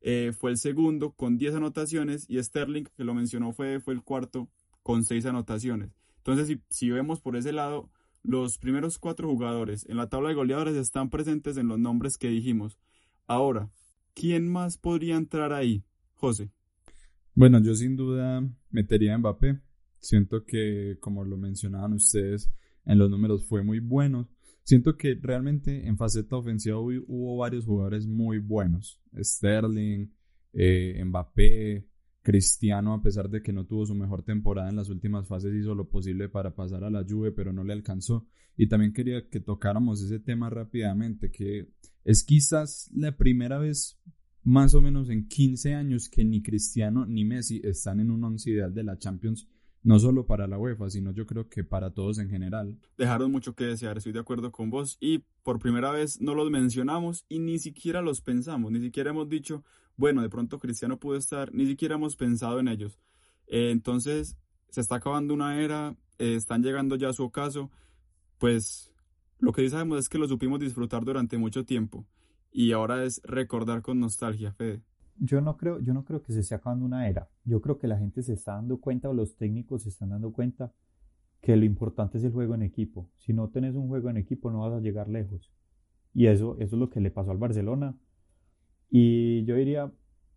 eh, 0.00 0.32
fue 0.36 0.50
el 0.50 0.56
segundo 0.56 1.12
con 1.12 1.36
10 1.36 1.56
anotaciones 1.56 2.26
y 2.28 2.42
Sterling, 2.42 2.84
que 2.96 3.04
lo 3.04 3.14
mencionó, 3.14 3.52
fue, 3.52 3.80
fue 3.80 3.94
el 3.94 4.02
cuarto 4.02 4.48
con 4.82 5.04
6 5.04 5.26
anotaciones. 5.26 5.90
Entonces, 6.18 6.48
si, 6.48 6.60
si 6.68 6.90
vemos 6.90 7.20
por 7.20 7.36
ese 7.36 7.52
lado, 7.52 7.90
los 8.22 8.58
primeros 8.58 8.98
cuatro 8.98 9.28
jugadores 9.28 9.86
en 9.88 9.96
la 9.96 10.08
tabla 10.08 10.28
de 10.28 10.34
goleadores 10.34 10.76
están 10.76 11.10
presentes 11.10 11.56
en 11.56 11.68
los 11.68 11.78
nombres 11.78 12.18
que 12.18 12.28
dijimos. 12.28 12.78
Ahora, 13.26 13.70
¿quién 14.14 14.48
más 14.48 14.76
podría 14.76 15.16
entrar 15.16 15.52
ahí? 15.52 15.82
José. 16.14 16.50
Bueno, 17.34 17.62
yo 17.62 17.74
sin 17.74 17.96
duda 17.96 18.46
metería 18.70 19.14
a 19.14 19.18
Mbappé. 19.18 19.60
Siento 19.98 20.44
que, 20.44 20.98
como 21.00 21.24
lo 21.24 21.36
mencionaban 21.36 21.92
ustedes, 21.92 22.50
en 22.84 22.98
los 22.98 23.10
números 23.10 23.46
fue 23.46 23.62
muy 23.62 23.80
bueno. 23.80 24.28
Siento 24.70 24.96
que 24.96 25.18
realmente 25.20 25.88
en 25.88 25.96
faceta 25.96 26.36
ofensiva 26.36 26.78
hubo, 26.78 27.36
varios 27.36 27.64
jugadores 27.64 28.06
muy 28.06 28.38
buenos. 28.38 29.02
Sterling, 29.20 30.12
eh, 30.52 31.02
Mbappé, 31.04 31.88
Cristiano, 32.22 32.94
a 32.94 33.02
pesar 33.02 33.28
de 33.28 33.42
que 33.42 33.52
no 33.52 33.66
tuvo 33.66 33.84
su 33.84 33.96
mejor 33.96 34.22
temporada 34.22 34.68
en 34.70 34.76
las 34.76 34.88
últimas 34.88 35.26
fases, 35.26 35.52
hizo 35.56 35.74
lo 35.74 35.88
posible 35.88 36.28
para 36.28 36.54
pasar 36.54 36.84
a 36.84 36.90
la 36.90 37.02
Juve, 37.02 37.32
pero 37.32 37.52
no 37.52 37.64
le 37.64 37.72
alcanzó. 37.72 38.28
Y 38.56 38.68
también 38.68 38.92
quería 38.92 39.28
que 39.28 39.40
tocáramos 39.40 40.04
ese 40.04 40.20
tema 40.20 40.50
rápidamente, 40.50 41.32
que 41.32 41.72
es 42.04 42.22
quizás 42.22 42.92
la 42.94 43.16
primera 43.16 43.58
vez 43.58 44.00
más 44.44 44.76
o 44.76 44.80
menos 44.80 45.10
en 45.10 45.26
15 45.26 45.74
años 45.74 46.08
que 46.08 46.24
ni 46.24 46.44
Cristiano 46.44 47.06
ni 47.06 47.24
Messi 47.24 47.60
están 47.64 47.98
en 47.98 48.12
un 48.12 48.22
once 48.22 48.48
ideal 48.48 48.72
de 48.72 48.84
la 48.84 48.96
Champions 48.96 49.48
no 49.82 49.98
solo 49.98 50.26
para 50.26 50.46
la 50.46 50.58
UEFA, 50.58 50.90
sino 50.90 51.10
yo 51.12 51.26
creo 51.26 51.48
que 51.48 51.64
para 51.64 51.90
todos 51.90 52.18
en 52.18 52.28
general. 52.28 52.78
Dejaron 52.98 53.32
mucho 53.32 53.54
que 53.54 53.64
desear, 53.64 53.96
estoy 53.96 54.12
de 54.12 54.20
acuerdo 54.20 54.52
con 54.52 54.70
vos 54.70 54.98
y 55.00 55.24
por 55.42 55.58
primera 55.58 55.90
vez 55.90 56.20
no 56.20 56.34
los 56.34 56.50
mencionamos 56.50 57.24
y 57.28 57.38
ni 57.38 57.58
siquiera 57.58 58.02
los 58.02 58.20
pensamos, 58.20 58.70
ni 58.72 58.80
siquiera 58.80 59.10
hemos 59.10 59.28
dicho, 59.28 59.64
bueno, 59.96 60.22
de 60.22 60.28
pronto 60.28 60.58
Cristiano 60.58 60.98
pudo 60.98 61.16
estar, 61.16 61.52
ni 61.54 61.66
siquiera 61.66 61.94
hemos 61.94 62.16
pensado 62.16 62.60
en 62.60 62.68
ellos. 62.68 62.98
Eh, 63.46 63.70
entonces, 63.70 64.36
se 64.68 64.80
está 64.80 64.96
acabando 64.96 65.34
una 65.34 65.60
era, 65.60 65.96
eh, 66.18 66.34
están 66.34 66.62
llegando 66.62 66.96
ya 66.96 67.08
a 67.08 67.14
su 67.14 67.24
ocaso, 67.24 67.70
pues 68.38 68.92
lo 69.38 69.52
que 69.52 69.62
sí 69.62 69.70
sabemos 69.70 69.98
es 69.98 70.08
que 70.08 70.18
lo 70.18 70.28
supimos 70.28 70.60
disfrutar 70.60 71.04
durante 71.04 71.38
mucho 71.38 71.64
tiempo 71.64 72.06
y 72.52 72.72
ahora 72.72 73.04
es 73.04 73.22
recordar 73.24 73.80
con 73.80 73.98
nostalgia, 73.98 74.52
Fede 74.52 74.82
yo 75.20 75.40
no 75.40 75.56
creo, 75.56 75.80
yo 75.80 75.92
no 75.92 76.04
creo 76.04 76.22
que 76.22 76.32
se 76.32 76.40
esté 76.40 76.54
acabando 76.54 76.84
una 76.84 77.08
era. 77.08 77.28
Yo 77.44 77.60
creo 77.60 77.78
que 77.78 77.86
la 77.86 77.98
gente 77.98 78.22
se 78.22 78.32
está 78.32 78.54
dando 78.54 78.80
cuenta 78.80 79.08
o 79.08 79.14
los 79.14 79.36
técnicos 79.36 79.82
se 79.82 79.90
están 79.90 80.10
dando 80.10 80.32
cuenta 80.32 80.72
que 81.42 81.56
lo 81.56 81.64
importante 81.64 82.18
es 82.18 82.24
el 82.24 82.32
juego 82.32 82.54
en 82.54 82.62
equipo. 82.62 83.08
Si 83.18 83.32
no 83.32 83.48
tenés 83.50 83.74
un 83.74 83.88
juego 83.88 84.08
en 84.10 84.16
equipo 84.16 84.50
no 84.50 84.60
vas 84.60 84.72
a 84.72 84.80
llegar 84.80 85.08
lejos. 85.08 85.52
Y 86.14 86.26
eso, 86.26 86.56
eso 86.58 86.76
es 86.76 86.80
lo 86.80 86.90
que 86.90 87.00
le 87.00 87.10
pasó 87.10 87.30
al 87.30 87.38
Barcelona. 87.38 87.96
Y 88.90 89.44
yo 89.44 89.56
diría, 89.56 89.92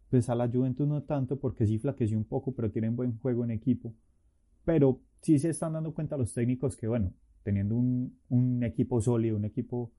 pues 0.09 0.29
a 0.29 0.35
la 0.35 0.49
Juventus 0.49 0.87
no 0.87 1.03
tanto 1.03 1.39
porque 1.39 1.65
sí 1.65 1.79
flaqueció 1.79 2.17
un 2.17 2.25
poco, 2.25 2.53
pero 2.53 2.69
tienen 2.71 2.95
buen 2.95 3.17
juego 3.19 3.45
en 3.45 3.51
equipo. 3.51 3.95
Pero 4.65 5.01
sí 5.21 5.39
se 5.39 5.49
están 5.49 5.73
dando 5.73 5.93
cuenta 5.93 6.17
los 6.17 6.33
técnicos 6.33 6.75
que, 6.75 6.87
bueno, 6.87 7.13
teniendo 7.43 7.75
un, 7.75 8.19
un 8.29 8.63
equipo 8.63 9.01
sólido, 9.01 9.37
un 9.37 9.45
equipo 9.45 9.91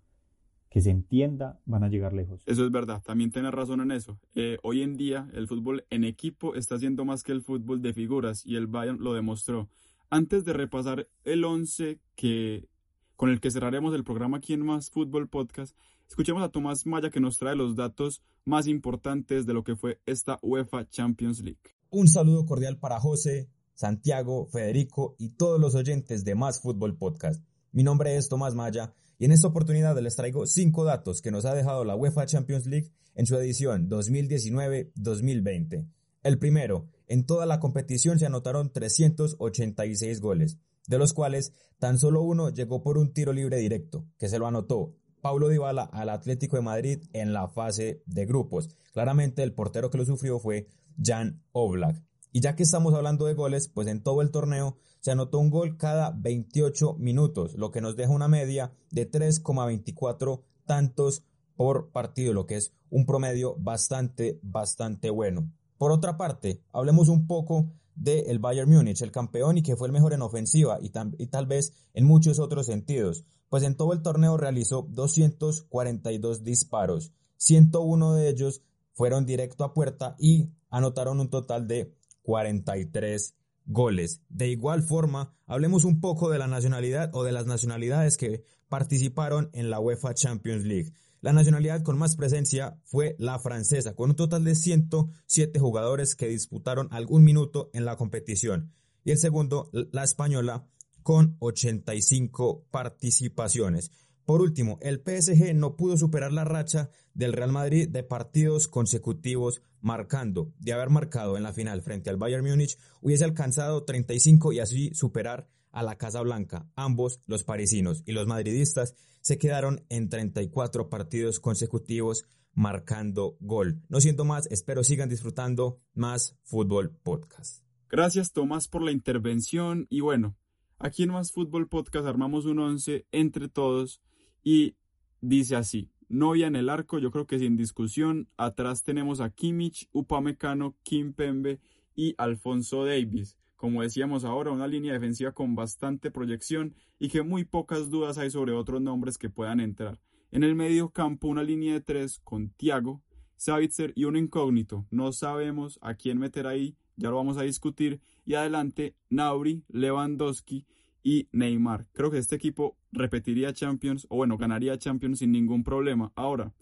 que 0.75 0.81
se 0.81 0.91
entienda, 0.91 1.61
van 1.67 1.85
a 1.85 1.89
llegar 1.89 2.13
lejos. 2.13 2.43
Eso 2.47 2.65
es 2.65 2.73
verdad, 2.73 3.01
también 3.05 3.31
tienes 3.31 3.53
razón 3.53 3.81
en 3.81 3.93
eso. 3.93 4.19
Eh, 4.35 4.59
hoy 4.65 4.83
en 4.83 4.97
día 4.97 5.31
el 5.33 5.47
fútbol 5.47 5.85
en 5.89 6.03
equipo 6.03 6.57
está 6.57 6.75
haciendo 6.75 7.05
más 7.05 7.23
que 7.23 7.31
el 7.31 7.43
fútbol 7.43 7.81
de 7.81 7.93
figuras 7.93 8.45
y 8.45 8.57
el 8.57 8.67
Bayern 8.67 8.99
lo 9.01 9.15
demostró. 9.15 9.69
Antes 10.11 10.45
de 10.45 10.53
repasar 10.53 11.07
el 11.23 11.45
11 11.45 12.01
que, 12.17 12.67
con 13.15 13.31
el 13.31 13.39
que 13.41 13.53
cerraremos 13.53 13.95
el 13.95 14.03
programa 14.03 14.39
aquí 14.39 14.53
en 14.53 14.67
Más 14.67 14.91
Fútbol 14.91 15.29
Podcast, 15.29 15.77
escuchemos 16.09 16.43
a 16.43 16.49
Tomás 16.49 16.87
Maya 16.87 17.09
que 17.09 17.21
nos 17.21 17.39
trae 17.39 17.55
los 17.55 17.77
datos 17.77 18.21
más 18.45 18.67
importantes 18.67 19.47
de 19.47 19.55
lo 19.55 19.63
que 19.63 19.77
fue 19.77 20.01
esta 20.07 20.41
UEFA 20.43 20.89
Champions 20.89 21.39
League. 21.39 21.61
Un 21.89 22.09
saludo 22.09 22.47
cordial 22.47 22.81
para 22.81 22.99
José, 22.99 23.49
Santiago, 23.75 24.47
Federico 24.47 25.15
y 25.21 25.29
todos 25.29 25.61
los 25.61 25.77
oyentes 25.77 26.25
de 26.25 26.35
Más 26.35 26.61
Fútbol 26.61 26.97
Podcast. 26.97 27.45
Mi 27.71 27.85
nombre 27.85 28.17
es 28.17 28.29
Tomás 28.29 28.57
Maya 28.57 28.93
en 29.25 29.33
esta 29.33 29.49
oportunidad 29.49 29.99
les 30.01 30.17
traigo 30.17 30.47
cinco 30.47 30.85
datos 30.85 31.23
que 31.23 31.31
nos 31.31 31.45
ha 31.45 31.55
dejado 31.55 31.85
la 31.85 31.97
UEFA 31.97 32.27
Champions 32.27 32.67
League 32.67 32.91
en 33.15 33.27
su 33.27 33.37
edición 33.37 33.89
2019-2020. 33.89 35.89
El 36.23 36.39
primero, 36.39 36.89
en 37.07 37.25
toda 37.25 37.47
la 37.47 37.61
competición 37.61 38.19
se 38.19 38.27
anotaron 38.27 38.73
386 38.73 40.21
goles, 40.21 40.59
de 40.87 40.99
los 40.99 41.13
cuales 41.13 41.53
tan 41.79 41.99
solo 41.99 42.23
uno 42.23 42.51
llegó 42.51 42.83
por 42.83 42.99
un 42.99 43.13
tiro 43.13 43.33
libre 43.33 43.59
directo, 43.59 44.07
que 44.19 44.29
se 44.29 44.39
lo 44.39 44.47
anotó 44.47 44.95
Paulo 45.21 45.49
Dybala 45.49 45.85
al 45.85 46.11
Atlético 46.11 46.57
de 46.57 46.63
Madrid 46.63 47.05
en 47.13 47.33
la 47.33 47.49
fase 47.49 48.03
de 48.07 48.27
grupos. 48.27 48.69
Claramente 48.93 49.43
el 49.43 49.55
portero 49.55 49.91
que 49.91 49.99
lo 49.99 50.05
sufrió 50.05 50.39
fue 50.39 50.69
Jan 51.03 51.43
Oblak. 51.53 52.03
Y 52.35 52.41
ya 52.41 52.57
que 52.57 52.65
estamos 52.65 52.93
hablando 52.95 53.27
de 53.27 53.35
goles, 53.35 53.69
pues 53.69 53.87
en 53.87 54.03
todo 54.03 54.21
el 54.21 54.33
torneo 54.33 54.77
se 54.99 55.13
anotó 55.13 55.39
un 55.39 55.51
gol 55.51 55.77
cada 55.77 56.11
28 56.11 56.95
minutos, 56.95 57.55
lo 57.55 57.71
que 57.71 57.81
nos 57.81 57.95
deja 57.95 58.11
una 58.11 58.27
media 58.27 58.73
de 58.91 59.09
3,24 59.09 60.43
tantos 60.67 61.23
por 61.55 61.93
partido, 61.93 62.33
lo 62.33 62.45
que 62.45 62.57
es 62.57 62.75
un 62.91 63.07
promedio 63.07 63.55
bastante, 63.61 64.41
bastante 64.43 65.11
bueno. 65.11 65.49
Por 65.79 65.93
otra 65.93 66.17
parte, 66.17 66.61
hablemos 66.73 67.09
un 67.09 67.29
poco 67.29 67.71
del 67.95 68.41
Bayern 68.41 68.69
Múnich, 68.69 69.03
el 69.03 69.13
campeón 69.13 69.59
y 69.59 69.63
que 69.63 69.77
fue 69.77 69.87
el 69.87 69.93
mejor 69.93 70.13
en 70.13 70.23
ofensiva 70.23 70.81
y, 70.83 70.91
y 71.19 71.27
tal 71.29 71.47
vez 71.47 71.73
en 71.93 72.05
muchos 72.05 72.41
otros 72.41 72.67
sentidos, 72.67 73.25
pues 73.49 73.63
en 73.63 73.77
todo 73.77 73.93
el 73.93 74.03
torneo 74.03 74.37
realizó 74.37 74.83
242 74.91 76.43
disparos, 76.43 77.13
101 77.37 78.15
de 78.15 78.29
ellos 78.29 78.63
fueron 78.93 79.25
directo 79.25 79.63
a 79.63 79.73
puerta 79.73 80.17
y 80.19 80.51
anotaron 80.69 81.21
un 81.21 81.31
total 81.31 81.69
de 81.69 81.95
43 82.25 83.37
goles. 83.67 84.21
De 84.29 84.49
igual 84.49 84.83
forma, 84.83 85.33
hablemos 85.47 85.85
un 85.85 86.01
poco 86.01 86.31
de 86.31 86.39
la 86.39 86.49
nacionalidad 86.49 87.11
o 87.15 87.23
de 87.23 87.33
las 87.33 87.47
nacionalidades 87.47 88.17
que 88.17 88.43
participaron 88.69 89.51
en 89.53 89.71
la 89.71 89.79
UEFA 89.79 90.15
Champions 90.15 90.65
League. 90.65 90.93
La 91.21 91.33
nacionalidad 91.33 91.83
con 91.83 91.97
más 91.97 92.17
presencia 92.17 92.79
fue 92.85 93.17
la 93.19 93.39
francesa, 93.39 93.95
con 93.95 94.11
un 94.11 94.17
total 94.17 94.45
de 94.45 94.55
107 94.55 95.59
jugadores 95.59 96.17
que 96.17 96.29
disputaron 96.29 96.89
algún 96.91 97.25
minuto 97.25 97.71
en 97.73 97.85
la 97.85 97.97
competición. 97.97 98.73
Y 99.05 99.13
el 99.13 99.19
segundo, 99.19 99.71
la 99.73 100.05
española, 100.05 100.67
con 101.03 101.37
85 101.39 102.67
participaciones. 102.71 103.91
Por 104.25 104.41
último, 104.41 104.79
el 104.81 105.01
PSG 105.01 105.55
no 105.55 105.77
pudo 105.77 105.97
superar 105.97 106.33
la 106.33 106.45
racha 106.45 106.91
del 107.13 107.33
Real 107.33 107.53
Madrid 107.53 107.89
de 107.89 108.03
partidos 108.03 108.69
consecutivos 108.69 109.63
marcando. 109.81 110.53
De 110.59 110.73
haber 110.73 110.91
marcado 110.91 111.37
en 111.37 111.43
la 111.43 111.53
final 111.53 111.83
frente 111.83 112.09
al 112.09 112.17
Bayern 112.17 112.45
Múnich, 112.45 112.79
hubiese 113.03 113.25
alcanzado 113.25 113.85
35 113.85 114.53
y 114.53 114.61
así 114.61 114.95
superar 114.95 115.49
a 115.71 115.83
la 115.83 115.97
Casa 115.97 116.23
Blanca. 116.23 116.67
Ambos, 116.75 117.21
los 117.27 117.45
parisinos 117.45 118.03
y 118.07 118.13
los 118.13 118.27
madridistas, 118.27 118.95
se 119.21 119.39
quedaron 119.39 119.85
en 119.89 120.09
34 120.09 120.89
partidos 120.89 121.41
consecutivos 121.41 122.25
marcando 122.55 123.37
gol. 123.41 123.83
No 123.89 124.01
siento 124.01 124.25
más, 124.25 124.47
espero 124.51 124.85
sigan 124.85 125.09
disfrutando 125.09 125.81
más 125.93 126.37
Fútbol 126.45 126.97
Podcast. 127.03 127.63
Gracias 127.91 128.33
Tomás 128.33 128.69
por 128.69 128.83
la 128.83 128.93
intervención 128.93 129.87
y 129.91 130.01
bueno, 130.01 130.37
aquí 130.79 131.03
en 131.03 131.11
Más 131.11 131.33
Fútbol 131.33 131.69
Podcast 131.69 132.07
armamos 132.07 132.45
un 132.47 132.59
11 132.59 133.07
entre 133.13 133.49
todos 133.49 134.01
y 134.45 134.77
dice 135.23 135.57
así, 135.57 135.91
novia 136.09 136.47
en 136.47 136.55
el 136.55 136.69
arco, 136.69 136.99
yo 136.99 137.11
creo 137.11 137.27
que 137.27 137.39
sin 137.39 137.57
discusión, 137.57 138.29
atrás 138.37 138.85
tenemos 138.85 139.21
a 139.21 139.31
Kimmich, 139.31 139.89
Upamecano, 139.93 140.77
Kimpembe 140.83 141.59
y 141.97 142.15
Alfonso 142.19 142.85
Davis. 142.85 143.39
Como 143.57 143.83
decíamos 143.83 144.25
ahora, 144.25 144.51
una 144.51 144.69
línea 144.69 144.93
defensiva 144.93 145.33
con 145.33 145.55
bastante 145.55 146.11
proyección 146.11 146.75
y 146.99 147.09
que 147.09 147.23
muy 147.23 147.45
pocas 147.45 147.89
dudas 147.89 148.19
hay 148.19 148.31
sobre 148.31 148.53
otros 148.53 148.83
nombres 148.83 149.17
que 149.17 149.31
puedan 149.31 149.61
entrar. 149.61 149.99
En 150.31 150.45
el 150.45 150.55
medio 150.55 150.91
campo, 150.91 151.29
una 151.29 151.43
línea 151.43 151.73
de 151.73 151.81
tres 151.81 152.21
con 152.23 152.51
Thiago, 152.51 153.03
Savitzer 153.37 153.93
y 153.97 154.05
un 154.05 154.17
incógnito. 154.17 154.87
No 154.91 155.13
sabemos 155.13 155.79
a 155.81 155.95
quién 155.95 156.19
meter 156.19 156.47
ahí, 156.47 156.77
ya 156.97 157.09
lo 157.09 157.17
vamos 157.17 157.39
a 157.39 157.43
discutir. 157.43 158.01
Y 158.27 158.35
adelante, 158.35 158.95
Nauri, 159.09 159.65
Lewandowski 159.69 160.67
y 161.03 161.29
Neymar. 161.33 161.87
Creo 161.93 162.11
que 162.11 162.19
este 162.19 162.37
equipo 162.37 162.77
repetiría 162.95 163.53
Champions, 163.53 164.07
o 164.09 164.17
bueno, 164.17 164.39
ganaría 164.39 164.79
Champions 164.79 165.19
sin 165.19 165.33
ningún 165.33 165.65
problema. 165.65 166.13
Ahora, 166.15 166.53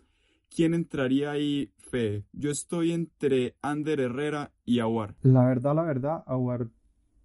¿quién 0.54 0.74
entraría 0.74 1.30
ahí, 1.30 1.72
Fe? 1.78 2.24
Yo 2.32 2.50
estoy 2.50 2.92
entre 2.92 3.56
Ander 3.62 4.00
Herrera 4.00 4.52
y 4.64 4.80
Aguar. 4.80 5.14
La 5.22 5.44
verdad, 5.44 5.74
la 5.74 5.82
verdad, 5.82 6.24
Aguar 6.26 6.68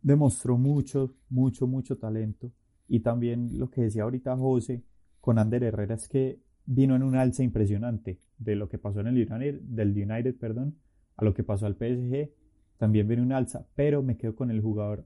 demostró 0.02 0.58
mucho, 0.58 1.14
mucho, 1.30 1.68
mucho 1.68 1.98
talento. 1.98 2.52
Y 2.88 3.02
también 3.02 3.58
lo 3.58 3.70
que 3.70 3.82
decía 3.82 4.04
ahorita 4.04 4.38
José 4.38 4.84
con 5.20 5.40
Ander 5.40 5.64
Herrera 5.64 5.96
es 5.96 6.08
que 6.08 6.40
vino 6.66 6.96
en 6.96 7.04
un 7.04 7.16
alza 7.16 7.44
impresionante 7.44 8.20
de 8.38 8.56
lo 8.56 8.70
que 8.70 8.78
pasó 8.78 9.00
en 9.02 9.08
el 9.08 9.16
United, 9.16 9.62
del 9.62 9.90
United, 9.90 10.36
perdón, 10.38 10.78
a 11.16 11.26
lo 11.26 11.34
que 11.34 11.44
pasó 11.44 11.66
al 11.66 11.76
PSG. 11.76 12.30
También 12.78 13.08
viene 13.08 13.24
un 13.24 13.32
alza, 13.32 13.66
pero 13.76 14.04
me 14.04 14.18
quedo 14.18 14.36
con 14.36 14.52
el 14.52 14.62
jugador 14.62 15.06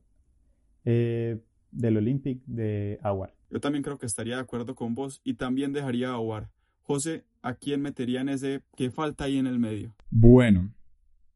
eh, 0.83 1.39
del 1.71 1.97
Olympic 1.97 2.43
de 2.45 2.99
Aguar. 3.01 3.33
Yo 3.49 3.59
también 3.59 3.83
creo 3.83 3.97
que 3.97 4.05
estaría 4.05 4.35
de 4.35 4.41
acuerdo 4.41 4.75
con 4.75 4.95
vos 4.95 5.21
y 5.23 5.35
también 5.35 5.73
dejaría 5.73 6.09
a 6.09 6.15
Aguar. 6.15 6.49
José, 6.81 7.23
¿a 7.41 7.55
quién 7.55 7.81
metería 7.81 8.21
en 8.21 8.29
ese? 8.29 8.61
¿Qué 8.75 8.91
falta 8.91 9.25
ahí 9.25 9.37
en 9.37 9.47
el 9.47 9.59
medio? 9.59 9.93
Bueno, 10.09 10.73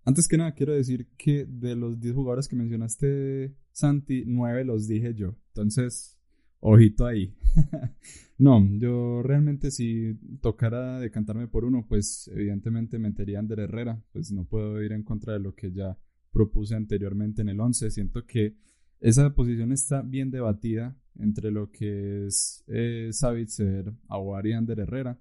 antes 0.04 0.28
que 0.28 0.38
nada 0.38 0.54
quiero 0.54 0.74
decir 0.74 1.08
que 1.17 1.45
de 1.45 1.76
los 1.76 2.00
10 2.00 2.13
jugadores 2.13 2.48
que 2.48 2.56
mencionaste, 2.56 3.56
Santi, 3.71 4.24
9 4.28 4.63
los 4.63 4.88
dije 4.88 5.15
yo. 5.15 5.36
Entonces, 5.48 6.17
ojito 6.60 7.06
ahí. 7.06 7.34
no, 8.38 8.63
yo 8.78 9.24
realmente 9.24 9.71
si 9.71 10.15
tocara 10.41 11.00
decantarme 11.00 11.48
por 11.48 11.65
uno, 11.65 11.86
pues 11.88 12.30
evidentemente 12.34 13.00
metería 13.00 13.38
a 13.38 13.41
Ander 13.41 13.60
Herrera. 13.60 14.04
Pues 14.12 14.32
no 14.32 14.45
puedo 14.45 14.82
ir 14.84 14.91
en 14.91 15.04
contra 15.04 15.34
de 15.34 15.39
lo 15.39 15.56
que 15.56 15.71
ya 15.71 15.98
propuse 16.32 16.76
anteriormente 16.76 17.41
en 17.41 17.50
el 17.50 17.60
11. 17.60 17.89
Siento 17.91 18.26
que 18.26 18.56
esa 18.99 19.34
posición 19.34 19.71
está 19.71 20.01
bien 20.01 20.31
debatida 20.31 20.95
entre 21.19 21.51
lo 21.51 21.71
que 21.71 22.25
es 22.25 22.63
eh, 22.67 23.10
Savitzer, 23.12 23.93
Aguar 24.08 24.47
y 24.47 24.53
Ander 24.53 24.79
Herrera, 24.79 25.17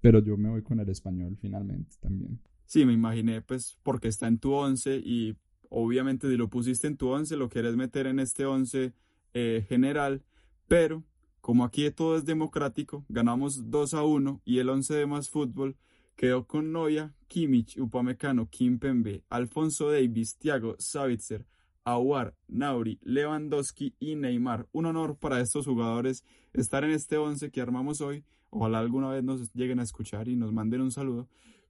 pero 0.00 0.22
yo 0.22 0.36
me 0.36 0.48
voy 0.48 0.62
con 0.62 0.80
el 0.80 0.88
español 0.88 1.36
finalmente 1.40 1.96
también. 2.00 2.40
Sí, 2.64 2.84
me 2.84 2.92
imaginé, 2.92 3.42
pues, 3.42 3.78
porque 3.82 4.08
está 4.08 4.26
en 4.26 4.38
tu 4.38 4.52
11 4.52 4.96
y 5.04 5.36
obviamente 5.68 6.28
si 6.28 6.36
lo 6.36 6.48
pusiste 6.48 6.86
en 6.86 6.96
tu 6.96 7.08
11 7.08 7.36
lo 7.36 7.48
quieres 7.48 7.76
meter 7.76 8.06
en 8.06 8.18
este 8.18 8.44
11 8.44 8.92
eh, 9.34 9.66
general, 9.68 10.22
pero 10.66 11.04
como 11.40 11.64
aquí 11.64 11.88
todo 11.92 12.16
es 12.16 12.24
democrático, 12.24 13.04
ganamos 13.08 13.70
2 13.70 13.94
a 13.94 14.02
1 14.02 14.42
y 14.44 14.58
el 14.58 14.68
11 14.68 14.94
de 14.94 15.06
más 15.06 15.30
fútbol 15.30 15.76
quedó 16.16 16.46
con 16.46 16.72
Noya, 16.72 17.14
Kimmich, 17.28 17.78
Upamecano, 17.78 18.48
Kimpembe, 18.48 19.22
Alfonso 19.28 19.90
Davis, 19.92 20.36
Thiago, 20.38 20.74
Savitzer, 20.78 21.46
Aguar, 21.86 22.34
Nauri, 22.48 22.98
Lewandowski 23.02 23.94
y 24.00 24.16
Neymar. 24.16 24.66
Un 24.72 24.86
honor 24.86 25.16
para 25.18 25.40
estos 25.40 25.66
jugadores 25.66 26.24
estar 26.52 26.82
en 26.82 26.90
este 26.90 27.16
11 27.16 27.52
que 27.52 27.60
armamos 27.60 28.00
hoy. 28.00 28.24
Ojalá 28.50 28.80
alguna 28.80 29.08
vez 29.10 29.22
nos 29.22 29.52
lleguen 29.54 29.78
a 29.78 29.84
escuchar 29.84 30.26
y 30.26 30.34
nos 30.34 30.52
manden 30.52 30.80
un 30.80 30.90
saludo. 30.90 31.28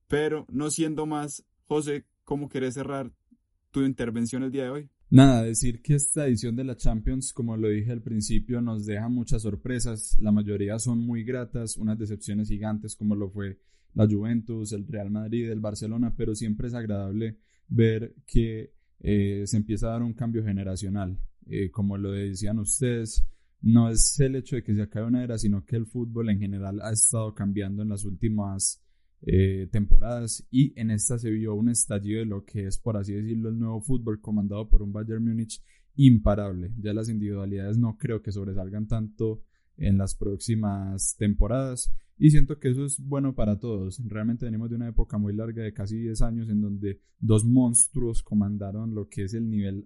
Pero 0.09 0.47
no 0.51 0.71
siendo 0.71 1.05
más, 1.05 1.45
José, 1.67 2.07
¿cómo 2.25 2.49
querés 2.49 2.75
cerrar 2.75 3.13
tu 3.71 3.83
intervención 3.83 4.43
el 4.43 4.51
día 4.51 4.65
de 4.65 4.71
hoy? 4.71 4.91
Nada, 5.11 5.43
decir 5.43 5.83
que 5.83 5.97
esta 5.97 6.27
edición 6.27 6.57
de 6.57 6.65
la 6.65 6.77
Champions, 6.77 7.35
como 7.35 7.55
lo 7.59 7.69
dije 7.69 7.93
al 7.93 8.03
principio, 8.03 8.63
nos 8.63 8.87
deja 8.87 9.11
muchas 9.11 9.43
sorpresas. 9.43 10.17
La 10.19 10.33
mayoría 10.33 10.79
son 10.79 10.99
muy 10.99 11.25
gratas, 11.25 11.77
unas 11.77 11.99
decepciones 11.99 12.49
gigantes 12.49 12.97
como 12.97 13.15
lo 13.15 13.29
fue 13.29 13.61
la 13.93 14.07
Juventus, 14.07 14.73
el 14.73 14.87
Real 14.87 15.11
Madrid, 15.11 15.51
el 15.51 15.61
Barcelona, 15.61 16.15
pero 16.17 16.35
siempre 16.35 16.69
es 16.69 16.75
agradable 16.75 17.37
ver 17.69 18.15
que 18.27 18.76
eh, 19.01 19.43
se 19.47 19.57
empieza 19.57 19.89
a 19.89 19.93
dar 19.93 20.03
un 20.03 20.15
cambio 20.15 20.45
generacional. 20.45 21.19
Eh, 21.47 21.71
como 21.71 21.97
lo 21.97 22.13
decían 22.13 22.59
ustedes, 22.59 23.25
no 23.61 23.89
es 23.89 24.19
el 24.21 24.37
hecho 24.37 24.57
de 24.57 24.63
que 24.63 24.75
se 24.75 24.83
acabe 24.83 25.07
una 25.07 25.25
era, 25.25 25.39
sino 25.39 25.65
que 25.65 25.77
el 25.77 25.87
fútbol 25.87 26.31
en 26.31 26.41
general 26.41 26.81
ha 26.83 26.93
estado 26.93 27.35
cambiando 27.35 27.83
en 27.83 27.89
las 27.89 28.05
últimas 28.05 28.83
eh, 29.23 29.69
temporadas 29.73 30.47
y 30.51 30.79
en 30.79 30.91
esta 30.91 31.19
se 31.19 31.31
vio 31.31 31.55
un 31.55 31.69
estallido 31.69 32.21
de 32.21 32.27
lo 32.27 32.45
que 32.45 32.67
es, 32.67 32.79
por 32.79 32.97
así 32.97 33.15
decirlo, 33.15 33.49
el 33.49 33.59
nuevo 33.59 33.81
fútbol 33.81 34.21
comandado 34.21 34.69
por 34.69 34.83
un 34.83 34.93
Bayern 34.93 35.25
Múnich 35.25 35.63
imparable. 35.97 36.73
Ya 36.79 36.93
las 36.93 37.09
individualidades 37.09 37.79
no 37.79 37.97
creo 37.97 38.23
que 38.23 38.33
sobresalgan 38.33 38.87
tanto 38.87 39.43
en 39.77 39.99
las 39.99 40.15
próximas 40.15 41.17
temporadas 41.19 41.93
y 42.19 42.31
siento 42.31 42.59
que 42.59 42.71
eso 42.71 42.85
es 42.85 42.99
bueno 42.99 43.35
para 43.35 43.59
todos. 43.59 44.01
Realmente 44.07 44.47
venimos 44.47 44.71
de 44.71 44.77
una 44.77 44.89
época 44.89 45.19
muy 45.19 45.35
larga 45.35 45.63
de 45.63 45.75
casi 45.75 45.99
10 45.99 46.23
años 46.23 46.49
en 46.49 46.63
donde 46.63 47.01
dos 47.19 47.45
monstruos 47.45 48.23
comandaron 48.23 48.95
lo 48.95 49.09
que 49.09 49.25
es 49.25 49.35
el 49.35 49.51
nivel 49.51 49.85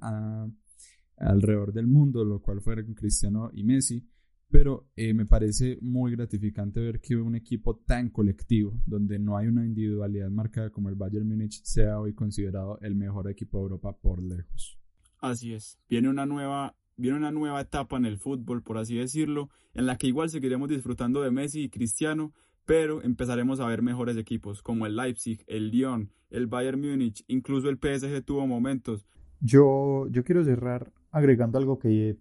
alrededor 1.16 1.72
del 1.72 1.88
mundo, 1.88 2.24
lo 2.24 2.40
cual 2.40 2.60
fueron 2.60 2.94
Cristiano 2.94 3.50
y 3.52 3.64
Messi. 3.64 4.06
Pero 4.48 4.90
eh, 4.96 5.14
me 5.14 5.26
parece 5.26 5.78
muy 5.80 6.12
gratificante 6.12 6.80
ver 6.80 7.00
que 7.00 7.16
un 7.16 7.36
equipo 7.36 7.76
tan 7.76 8.10
colectivo, 8.10 8.80
donde 8.84 9.18
no 9.18 9.36
hay 9.36 9.46
una 9.46 9.64
individualidad 9.64 10.28
marcada 10.28 10.70
como 10.70 10.88
el 10.88 10.96
Bayern 10.96 11.28
Múnich, 11.28 11.62
sea 11.62 12.00
hoy 12.00 12.14
considerado 12.14 12.78
el 12.80 12.96
mejor 12.96 13.30
equipo 13.30 13.58
de 13.58 13.62
Europa 13.62 13.96
por 13.96 14.22
lejos. 14.22 14.76
Así 15.18 15.52
es. 15.52 15.78
Viene 15.88 16.08
una 16.08 16.26
nueva 16.26 16.74
viene 17.00 17.16
una 17.16 17.32
nueva 17.32 17.60
etapa 17.60 17.96
en 17.96 18.04
el 18.04 18.18
fútbol, 18.18 18.62
por 18.62 18.78
así 18.78 18.96
decirlo, 18.96 19.48
en 19.74 19.86
la 19.86 19.96
que 19.96 20.06
igual 20.06 20.30
seguiremos 20.30 20.68
disfrutando 20.68 21.22
de 21.22 21.30
Messi 21.30 21.62
y 21.62 21.68
Cristiano, 21.70 22.32
pero 22.64 23.02
empezaremos 23.02 23.58
a 23.58 23.66
ver 23.66 23.82
mejores 23.82 24.16
equipos 24.16 24.62
como 24.62 24.86
el 24.86 24.96
Leipzig, 24.96 25.42
el 25.46 25.70
Lyon, 25.70 26.12
el 26.30 26.46
Bayern 26.46 26.80
Múnich, 26.80 27.24
incluso 27.26 27.68
el 27.68 27.78
PSG 27.78 28.22
tuvo 28.24 28.46
momentos. 28.46 29.06
Yo, 29.40 30.06
yo 30.10 30.22
quiero 30.22 30.44
cerrar 30.44 30.92
agregando 31.10 31.58
algo 31.58 31.78
que, 31.78 32.18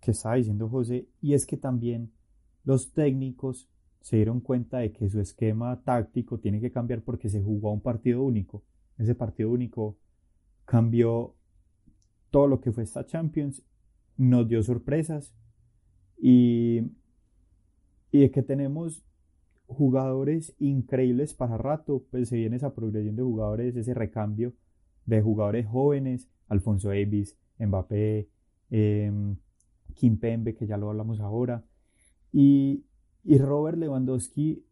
que 0.00 0.10
estaba 0.10 0.34
diciendo 0.34 0.68
José, 0.68 1.08
y 1.20 1.34
es 1.34 1.46
que 1.46 1.56
también 1.56 2.12
los 2.64 2.92
técnicos 2.92 3.68
se 4.00 4.16
dieron 4.16 4.40
cuenta 4.40 4.78
de 4.78 4.92
que 4.92 5.08
su 5.08 5.20
esquema 5.20 5.82
táctico 5.82 6.38
tiene 6.38 6.60
que 6.60 6.70
cambiar 6.70 7.02
porque 7.02 7.28
se 7.28 7.42
jugó 7.42 7.70
a 7.70 7.72
un 7.72 7.80
partido 7.80 8.22
único. 8.22 8.64
Ese 8.98 9.14
partido 9.14 9.50
único 9.50 9.98
cambió 10.64 11.34
todo 12.30 12.46
lo 12.46 12.60
que 12.60 12.72
fue 12.72 12.84
esta 12.84 13.04
Champions 13.04 13.62
nos 14.20 14.46
dio 14.48 14.62
sorpresas. 14.62 15.34
Y, 16.18 16.82
y 18.12 18.20
de 18.20 18.30
que 18.30 18.42
tenemos 18.42 19.02
jugadores 19.66 20.54
increíbles 20.58 21.32
para 21.32 21.56
rato, 21.56 22.04
pues 22.10 22.28
se 22.28 22.36
viene 22.36 22.56
esa 22.56 22.74
progresión 22.74 23.16
de 23.16 23.22
jugadores, 23.22 23.76
ese 23.76 23.94
recambio 23.94 24.52
de 25.06 25.22
jugadores 25.22 25.66
jóvenes, 25.66 26.28
Alfonso 26.48 26.88
Davis, 26.88 27.38
Mbappé, 27.58 28.28
eh, 28.70 29.12
Kim 29.94 30.18
Pembe, 30.18 30.54
que 30.54 30.66
ya 30.66 30.76
lo 30.76 30.90
hablamos 30.90 31.20
ahora, 31.20 31.64
y, 32.32 32.84
y 33.24 33.38
Robert 33.38 33.78
Lewandowski 33.78 34.64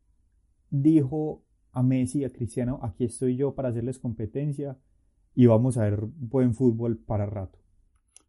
dijo 0.71 1.43
a 1.73 1.83
Messi 1.83 2.25
a 2.25 2.33
Cristiano, 2.33 2.81
aquí 2.83 3.05
estoy 3.05 3.37
yo 3.37 3.55
para 3.55 3.69
hacerles 3.69 3.99
competencia 3.99 4.79
y 5.35 5.47
vamos 5.47 5.79
a 5.79 5.85
ver 5.85 6.01
buen 6.05 6.55
fútbol 6.55 6.99
para 6.99 7.27
rato. 7.27 7.59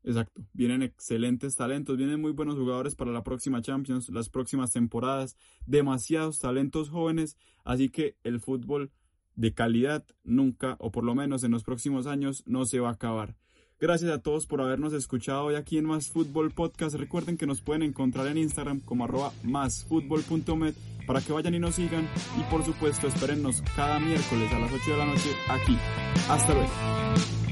Exacto, 0.03 0.41
vienen 0.53 0.81
excelentes 0.81 1.55
talentos, 1.55 1.97
vienen 1.97 2.21
muy 2.21 2.31
buenos 2.31 2.55
jugadores 2.55 2.95
para 2.95 3.11
la 3.11 3.23
próxima 3.23 3.61
Champions, 3.61 4.09
las 4.09 4.29
próximas 4.29 4.71
temporadas, 4.71 5.35
demasiados 5.65 6.39
talentos 6.39 6.89
jóvenes, 6.89 7.37
así 7.65 7.89
que 7.89 8.15
el 8.23 8.39
fútbol 8.39 8.91
de 9.35 9.53
calidad 9.53 10.05
nunca, 10.23 10.75
o 10.79 10.91
por 10.91 11.03
lo 11.03 11.15
menos 11.15 11.43
en 11.43 11.51
los 11.51 11.63
próximos 11.63 12.07
años, 12.07 12.43
no 12.45 12.65
se 12.65 12.79
va 12.79 12.89
a 12.89 12.93
acabar. 12.93 13.35
Gracias 13.79 14.11
a 14.11 14.21
todos 14.21 14.45
por 14.45 14.59
habernos 14.59 14.91
escuchado 14.91 15.45
hoy 15.45 15.55
aquí 15.55 15.77
en 15.77 15.85
Más 15.85 16.09
Fútbol 16.09 16.51
Podcast. 16.51 16.95
Recuerden 16.95 17.37
que 17.37 17.47
nos 17.47 17.61
pueden 17.61 17.83
encontrar 17.83 18.27
en 18.27 18.37
Instagram 18.37 18.81
como 18.81 19.05
arroba 19.05 19.31
másfutbol.met 19.43 20.75
para 21.07 21.21
que 21.21 21.31
vayan 21.31 21.55
y 21.55 21.59
nos 21.59 21.75
sigan. 21.75 22.05
Y 22.37 22.43
por 22.51 22.65
supuesto, 22.65 23.07
espérennos 23.07 23.61
cada 23.77 23.99
miércoles 23.99 24.51
a 24.51 24.59
las 24.59 24.73
8 24.73 24.91
de 24.91 24.97
la 24.97 25.05
noche 25.05 25.29
aquí. 25.49 25.77
Hasta 26.27 26.53
luego. 26.53 27.48